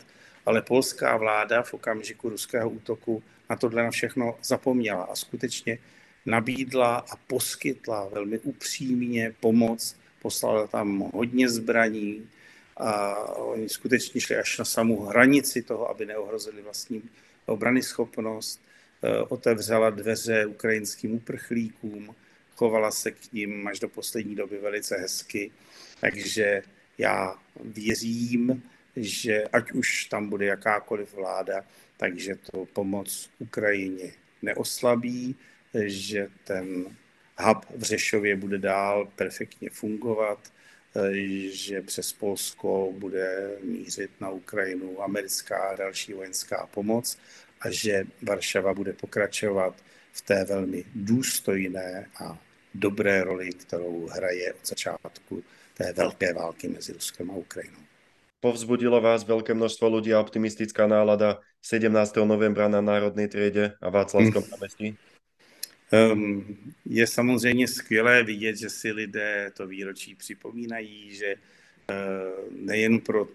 ale 0.46 0.62
polská 0.62 1.16
vláda 1.16 1.62
v 1.62 1.74
okamžiku 1.74 2.28
ruského 2.28 2.70
útoku 2.70 3.22
na 3.50 3.56
tohle 3.56 3.82
na 3.82 3.90
všechno 3.90 4.38
zapomněla 4.42 5.04
a 5.04 5.14
skutečně 5.14 5.78
nabídla 6.26 6.96
a 6.96 7.16
poskytla 7.16 8.08
velmi 8.08 8.38
upřímně 8.38 9.34
pomoc, 9.40 9.96
poslala 10.22 10.66
tam 10.66 10.98
hodně 11.14 11.48
zbraní 11.48 12.28
a 12.76 13.14
oni 13.34 13.68
skutečně 13.68 14.20
šli 14.20 14.36
až 14.36 14.58
na 14.58 14.64
samou 14.64 15.04
hranici 15.04 15.62
toho, 15.62 15.90
aby 15.90 16.06
neohrozili 16.06 16.62
vlastní 16.62 17.02
obrany 17.46 17.82
schopnost 17.82 18.60
otevřela 19.28 19.90
dveře 19.90 20.46
ukrajinským 20.46 21.14
uprchlíkům, 21.14 22.14
chovala 22.54 22.90
se 22.90 23.10
k 23.10 23.32
ním 23.32 23.68
až 23.68 23.80
do 23.80 23.88
poslední 23.88 24.34
doby 24.34 24.58
velice 24.58 24.96
hezky. 24.96 25.50
Takže 26.00 26.62
Já 26.98 27.38
věřím, 27.64 28.62
že 28.96 29.44
ať 29.52 29.72
už 29.72 30.04
tam 30.04 30.28
bude 30.28 30.46
jakákoliv 30.46 31.14
vláda, 31.14 31.64
takže 31.96 32.34
to 32.50 32.64
pomoc 32.64 33.30
Ukrajině 33.38 34.12
neoslabí, 34.42 35.36
že 35.74 36.28
ten 36.44 36.96
hub 37.38 37.66
v 37.76 37.82
Řešově 37.82 38.36
bude 38.36 38.58
dál 38.58 39.08
perfektně 39.16 39.70
fungovat, 39.70 40.52
že 41.50 41.82
přes 41.82 42.12
Polsko 42.12 42.92
bude 42.92 43.56
mířit 43.62 44.10
na 44.20 44.30
Ukrajinu 44.30 45.02
americká 45.02 45.58
a 45.58 45.76
další 45.76 46.12
vojenská 46.12 46.66
pomoc 46.66 47.18
a 47.62 47.70
že 47.70 48.04
Varšava 48.22 48.74
bude 48.74 48.92
pokračovat 48.92 49.74
v 50.12 50.20
té 50.20 50.44
velmi 50.44 50.84
důstojné 50.94 52.06
a 52.24 52.38
dobré 52.74 53.24
roli, 53.24 53.52
kterou 53.52 54.06
hraje 54.06 54.52
od 54.52 54.66
začátku 54.66 55.44
té 55.74 55.92
velké 55.92 56.34
války 56.34 56.68
mezi 56.68 56.92
Ruskem 56.92 57.30
a 57.30 57.34
Ukrajinou. 57.34 57.78
Povzbudilo 58.42 58.98
vás 58.98 59.22
veľké 59.22 59.54
množstvo 59.54 59.86
ľudí 59.86 60.10
a 60.10 60.18
optimistická 60.18 60.90
nálada 60.90 61.38
17. 61.62 62.26
novembra 62.26 62.66
na 62.66 62.82
Národnej 62.82 63.30
triede 63.30 63.78
a 63.78 63.86
Václavskom 63.86 64.42
námestí? 64.50 64.98
Um, 65.94 66.74
je 66.82 67.06
samozřejmě 67.06 67.68
skvělé 67.68 68.22
vidět, 68.22 68.56
že 68.56 68.70
si 68.70 68.92
lidé 68.92 69.52
to 69.54 69.66
výročí 69.66 70.14
připomínají, 70.14 71.14
že 71.14 71.34
uh, 71.34 72.50
nejen 72.50 72.98
pro 73.00 73.28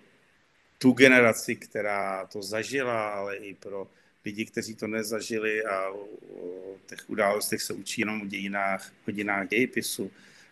tu 0.78 0.92
generaci, 0.92 1.56
která 1.56 2.26
to 2.26 2.42
zažila, 2.42 3.10
ale 3.10 3.36
i 3.36 3.54
pro 3.54 3.88
lidi, 4.28 4.46
kteří 4.46 4.76
to 4.76 4.88
nezažili 4.88 5.64
a 5.64 5.90
o 5.90 6.76
těch 6.90 7.10
událostech 7.10 7.62
se 7.62 7.74
učí 7.74 8.02
jenom 8.02 8.22
v 8.22 8.28
dějinách, 8.28 8.94
hodinách 9.06 9.48
dějepisu, 9.48 10.12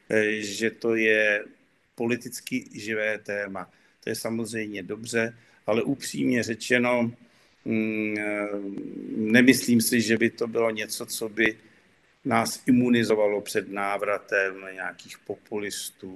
eh, 0.09 0.39
že 0.39 0.71
to 0.71 0.95
je 0.95 1.43
politicky 1.95 2.65
živé 2.71 3.19
téma. 3.19 3.67
To 4.03 4.09
je 4.09 4.15
samozřejmě 4.15 4.83
dobře, 4.83 5.35
ale 5.67 5.83
upřímně 5.83 6.43
řečeno, 6.43 7.11
mm, 7.65 8.15
eh, 8.17 8.47
nemyslím 9.35 9.81
si, 9.81 10.01
že 10.01 10.15
by 10.17 10.29
to 10.29 10.47
bylo 10.47 10.71
něco, 10.71 11.05
co 11.05 11.25
by 11.29 11.57
nás 12.25 12.63
imunizovalo 12.67 13.41
před 13.41 13.67
návratem 13.71 14.53
nějakých 14.73 15.17
populistů, 15.27 16.15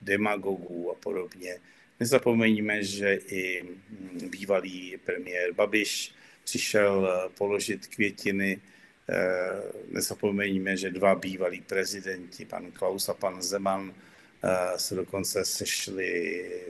demagogů 0.00 0.90
a 0.90 0.94
podobně. 0.94 1.60
Nezapomeňme, 2.00 2.84
že 2.84 3.18
i 3.28 3.62
mm, 3.62 4.30
bývalý 4.30 4.96
premiér 5.04 5.52
Babiš 5.52 6.17
přišel 6.48 7.04
eh, 7.04 7.28
položit 7.38 7.86
květiny. 7.86 8.60
Eh, 9.08 9.62
nezapomeňme, 9.88 10.76
že 10.76 10.90
dva 10.90 11.14
bývalí 11.14 11.60
prezidenti, 11.60 12.44
pan 12.44 12.72
Klaus 12.72 13.08
a 13.08 13.14
pan 13.14 13.42
Zeman, 13.42 13.92
eh, 13.92 14.78
se 14.78 14.94
dokonce 14.94 15.44
sešli 15.44 16.10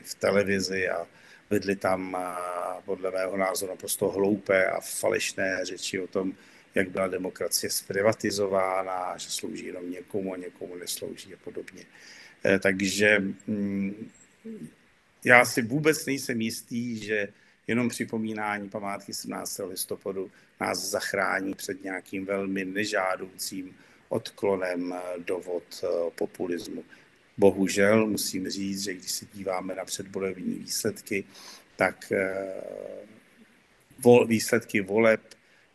v 0.03 0.15
televizi 0.15 0.89
a 0.89 1.07
vedli 1.51 1.77
tam 1.77 2.17
podle 2.85 3.11
mého 3.11 3.37
názoru 3.37 3.71
naprosto 3.71 4.09
hloupé 4.09 4.67
a 4.67 4.81
falešné 4.81 5.65
řeči 5.65 6.01
o 6.01 6.07
tom, 6.07 6.35
jak 6.75 6.91
byla 6.91 7.09
demokracie 7.09 7.71
zprivatizována, 7.71 9.17
že 9.17 9.31
slouží 9.31 9.67
jenom 9.67 9.91
někomu 9.91 10.35
a 10.35 10.37
někomu 10.37 10.77
neslouží 10.77 11.35
a 11.35 11.39
podobně. 11.45 11.85
Takže 12.61 13.23
mm, 13.47 14.11
já 15.25 15.45
si 15.45 15.63
vůbec 15.63 16.07
nejsem 16.07 16.41
jistý, 16.41 16.99
že 16.99 17.29
jenom 17.69 17.89
připomínání 17.89 18.69
památky 18.69 19.15
17. 19.15 19.61
listopadu 19.69 20.31
nás 20.61 20.79
zachrání 20.79 21.55
před 21.55 21.85
nějakým 21.85 22.25
velmi 22.27 22.65
nežádoucím 22.65 23.77
odklonem 24.09 24.95
do 25.19 25.39
vod 25.39 25.85
eh, 25.85 26.11
populismu. 26.15 26.85
Bohužel 27.39 28.07
musím 28.07 28.49
říct, 28.49 28.83
že 28.83 28.95
když 28.95 29.11
se 29.11 29.27
díváme 29.35 29.75
na 29.75 29.85
předvolební 29.85 30.55
výsledky, 30.55 31.25
tak 31.77 32.13
eh, 32.13 32.53
výsledky 34.27 34.81
voleb, 34.81 35.21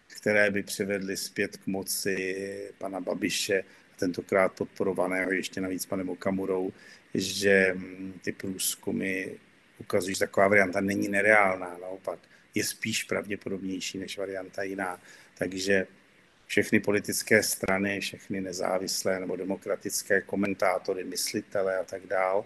které 0.07 0.51
by 0.51 0.63
přivedly 0.63 1.17
zpět 1.17 1.57
k 1.57 1.67
moci 1.67 2.73
pana 2.77 2.99
Babiše, 2.99 3.63
tentokrát 3.99 4.53
podporovaného 4.53 5.31
ještě 5.31 5.61
navíc 5.61 5.85
panem 5.85 6.09
Okamurou, 6.09 6.73
že 7.13 7.73
hm, 7.75 8.13
ty 8.23 8.31
průzkumy 8.31 9.25
ukazují, 9.77 10.15
že 10.15 10.19
taková 10.19 10.47
varianta 10.47 10.81
není 10.81 11.07
nereálná, 11.07 11.77
naopak 11.81 12.19
je 12.55 12.63
spíš 12.63 13.03
pravděpodobnější 13.03 13.97
než 13.97 14.17
varianta 14.17 14.63
jiná. 14.63 15.01
Takže 15.37 15.87
všechny 16.45 16.79
politické 16.79 17.43
strany, 17.43 17.99
všechny 17.99 18.41
nezávislé 18.41 19.19
nebo 19.19 19.35
demokratické 19.35 20.21
komentátory, 20.21 21.03
myslitele 21.03 21.77
a 21.77 21.83
tak 21.83 22.07
dál, 22.07 22.45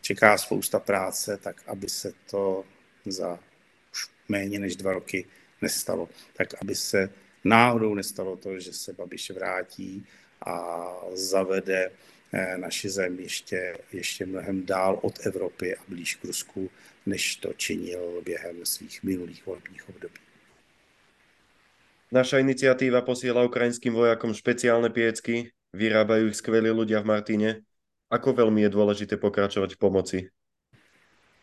čeká 0.00 0.38
spousta 0.38 0.78
práce, 0.78 1.36
tak 1.36 1.62
aby 1.66 1.88
se 1.88 2.12
to 2.30 2.64
za 3.06 3.38
méně 4.28 4.58
než 4.58 4.76
dva 4.76 4.92
roky 4.92 5.26
nestalo. 5.62 6.08
Tak 6.36 6.48
aby 6.62 6.74
se 6.74 7.10
náhodou 7.44 7.94
nestalo 7.94 8.36
to, 8.36 8.60
že 8.60 8.72
se 8.72 8.92
Babiš 8.92 9.30
vrátí 9.30 10.06
a 10.46 10.86
zavede 11.12 11.90
naši 12.56 12.88
zem 12.88 13.20
ještě, 13.20 13.76
ještě 13.92 14.26
mnohem 14.26 14.66
dál 14.66 14.98
od 15.02 15.26
Evropy 15.26 15.76
a 15.76 15.80
blíž 15.88 16.14
k 16.14 16.24
Rusku, 16.24 16.70
než 17.06 17.36
to 17.36 17.52
činil 17.52 18.22
během 18.24 18.66
svých 18.66 19.02
minulých 19.02 19.46
volebních 19.46 19.88
období. 19.88 20.20
Naša 22.08 22.40
iniciatíva 22.40 23.04
posiela 23.04 23.44
ukrajinským 23.44 23.92
vojakom 23.92 24.32
špeciálne 24.32 24.88
piecky, 24.88 25.52
vyrábajú 25.76 26.32
ich 26.32 26.40
skvelí 26.40 26.72
ľudia 26.72 27.04
v 27.04 27.08
Martine. 27.12 27.50
Ako 28.08 28.32
veľmi 28.32 28.64
je 28.64 28.72
dôležité 28.72 29.20
pokračovať 29.20 29.76
v 29.76 29.80
pomoci? 29.80 30.18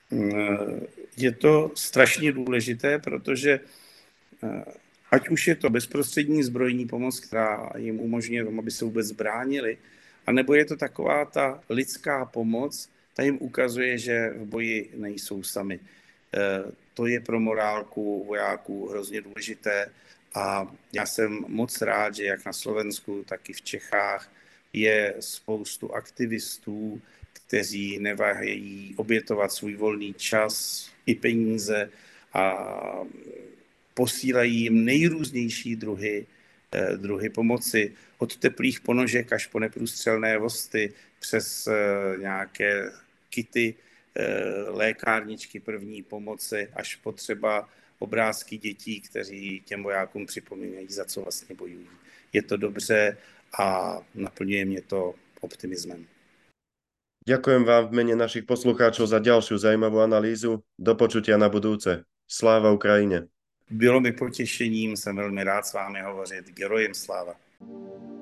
Eh, 0.09 0.79
je 1.17 1.31
to 1.31 1.71
strašně 1.75 2.31
důležité, 2.31 2.99
protože 2.99 3.59
eh, 4.43 4.63
ať 5.11 5.29
už 5.29 5.47
je 5.47 5.55
to 5.55 5.69
bezprostřední 5.69 6.43
zbrojní 6.43 6.85
pomoc, 6.85 7.19
která 7.19 7.69
jim 7.77 7.99
umožňuje, 7.99 8.45
aby 8.59 8.71
se 8.71 8.85
vůbec 8.85 9.07
zbránili, 9.07 9.77
a 10.25 10.31
nebo 10.31 10.53
je 10.53 10.65
to 10.65 10.75
taková 10.75 11.25
ta 11.25 11.63
lidská 11.69 12.25
pomoc, 12.25 12.89
ta 13.13 13.23
jim 13.23 13.37
ukazuje, 13.41 13.97
že 13.97 14.29
v 14.29 14.45
boji 14.45 14.91
nejsou 14.95 15.43
sami. 15.43 15.79
E, 15.79 15.79
to 16.93 17.07
je 17.07 17.19
pro 17.19 17.39
morálku 17.39 18.23
vojáků 18.27 18.87
hrozně 18.87 19.21
důležité 19.21 19.91
a 20.33 20.67
já 20.93 21.05
jsem 21.05 21.45
moc 21.47 21.81
rád, 21.81 22.15
že 22.15 22.25
jak 22.25 22.45
na 22.45 22.53
Slovensku, 22.53 23.23
tak 23.27 23.49
i 23.49 23.53
v 23.53 23.61
Čechách 23.61 24.31
je 24.73 25.15
spoustu 25.19 25.95
aktivistů, 25.95 27.01
kteří 27.33 27.99
neváhají 27.99 28.93
obětovat 28.97 29.51
svůj 29.51 29.75
volný 29.75 30.13
čas 30.13 30.85
i 31.05 31.15
peníze 31.15 31.89
a 32.33 32.67
posílají 33.93 34.61
jim 34.61 34.85
nejrůznější 34.85 35.75
druhy 35.75 36.25
Eh, 36.75 36.97
druhy 36.97 37.29
pomoci, 37.29 37.93
od 38.17 38.37
teplých 38.37 38.79
ponožek 38.79 39.33
až 39.33 39.47
po 39.47 39.59
neprůstřelné 39.59 40.37
vosty, 40.37 40.93
přes 41.19 41.67
eh, 41.67 41.73
nějaké 42.17 42.91
kity, 43.29 43.75
eh, 44.15 44.43
lékárničky 44.67 45.59
první 45.59 46.03
pomoci, 46.03 46.67
až 46.73 46.95
po 46.95 47.11
třeba 47.11 47.69
obrázky 47.99 48.57
dětí, 48.57 49.01
kteří 49.01 49.61
těm 49.65 49.83
vojákům 49.83 50.25
připomínají, 50.25 50.87
za 50.89 51.05
co 51.05 51.21
vlastně 51.21 51.55
bojují. 51.55 51.87
Je 52.33 52.41
to 52.41 52.57
dobře 52.57 53.17
a 53.59 53.97
naplňuje 54.15 54.65
mě 54.65 54.81
to 54.81 55.15
optimismem. 55.41 56.05
Ďakujem 57.25 57.63
vám 57.65 57.89
v 57.89 57.91
mene 57.91 58.13
našich 58.13 58.45
poslucháčov 58.45 59.09
za 59.09 59.17
ďalšiu 59.17 59.57
zajímavú 59.57 59.97
analýzu. 59.97 60.61
Do 60.77 60.93
počutia 60.93 61.41
na 61.41 61.49
budúce. 61.49 62.05
Sláva 62.29 62.69
Ukrajine. 62.69 63.25
Bylo 63.69 63.97
mi 63.97 64.13
potěšením, 64.13 64.97
jsem 64.97 65.15
velmi 65.15 65.43
rád 65.43 65.65
s 65.65 65.73
vámi 65.73 66.01
hovořit. 66.01 66.53
Gerojem 66.53 66.93
sláva. 66.93 67.33
thank 67.67 67.79
you 68.03 68.14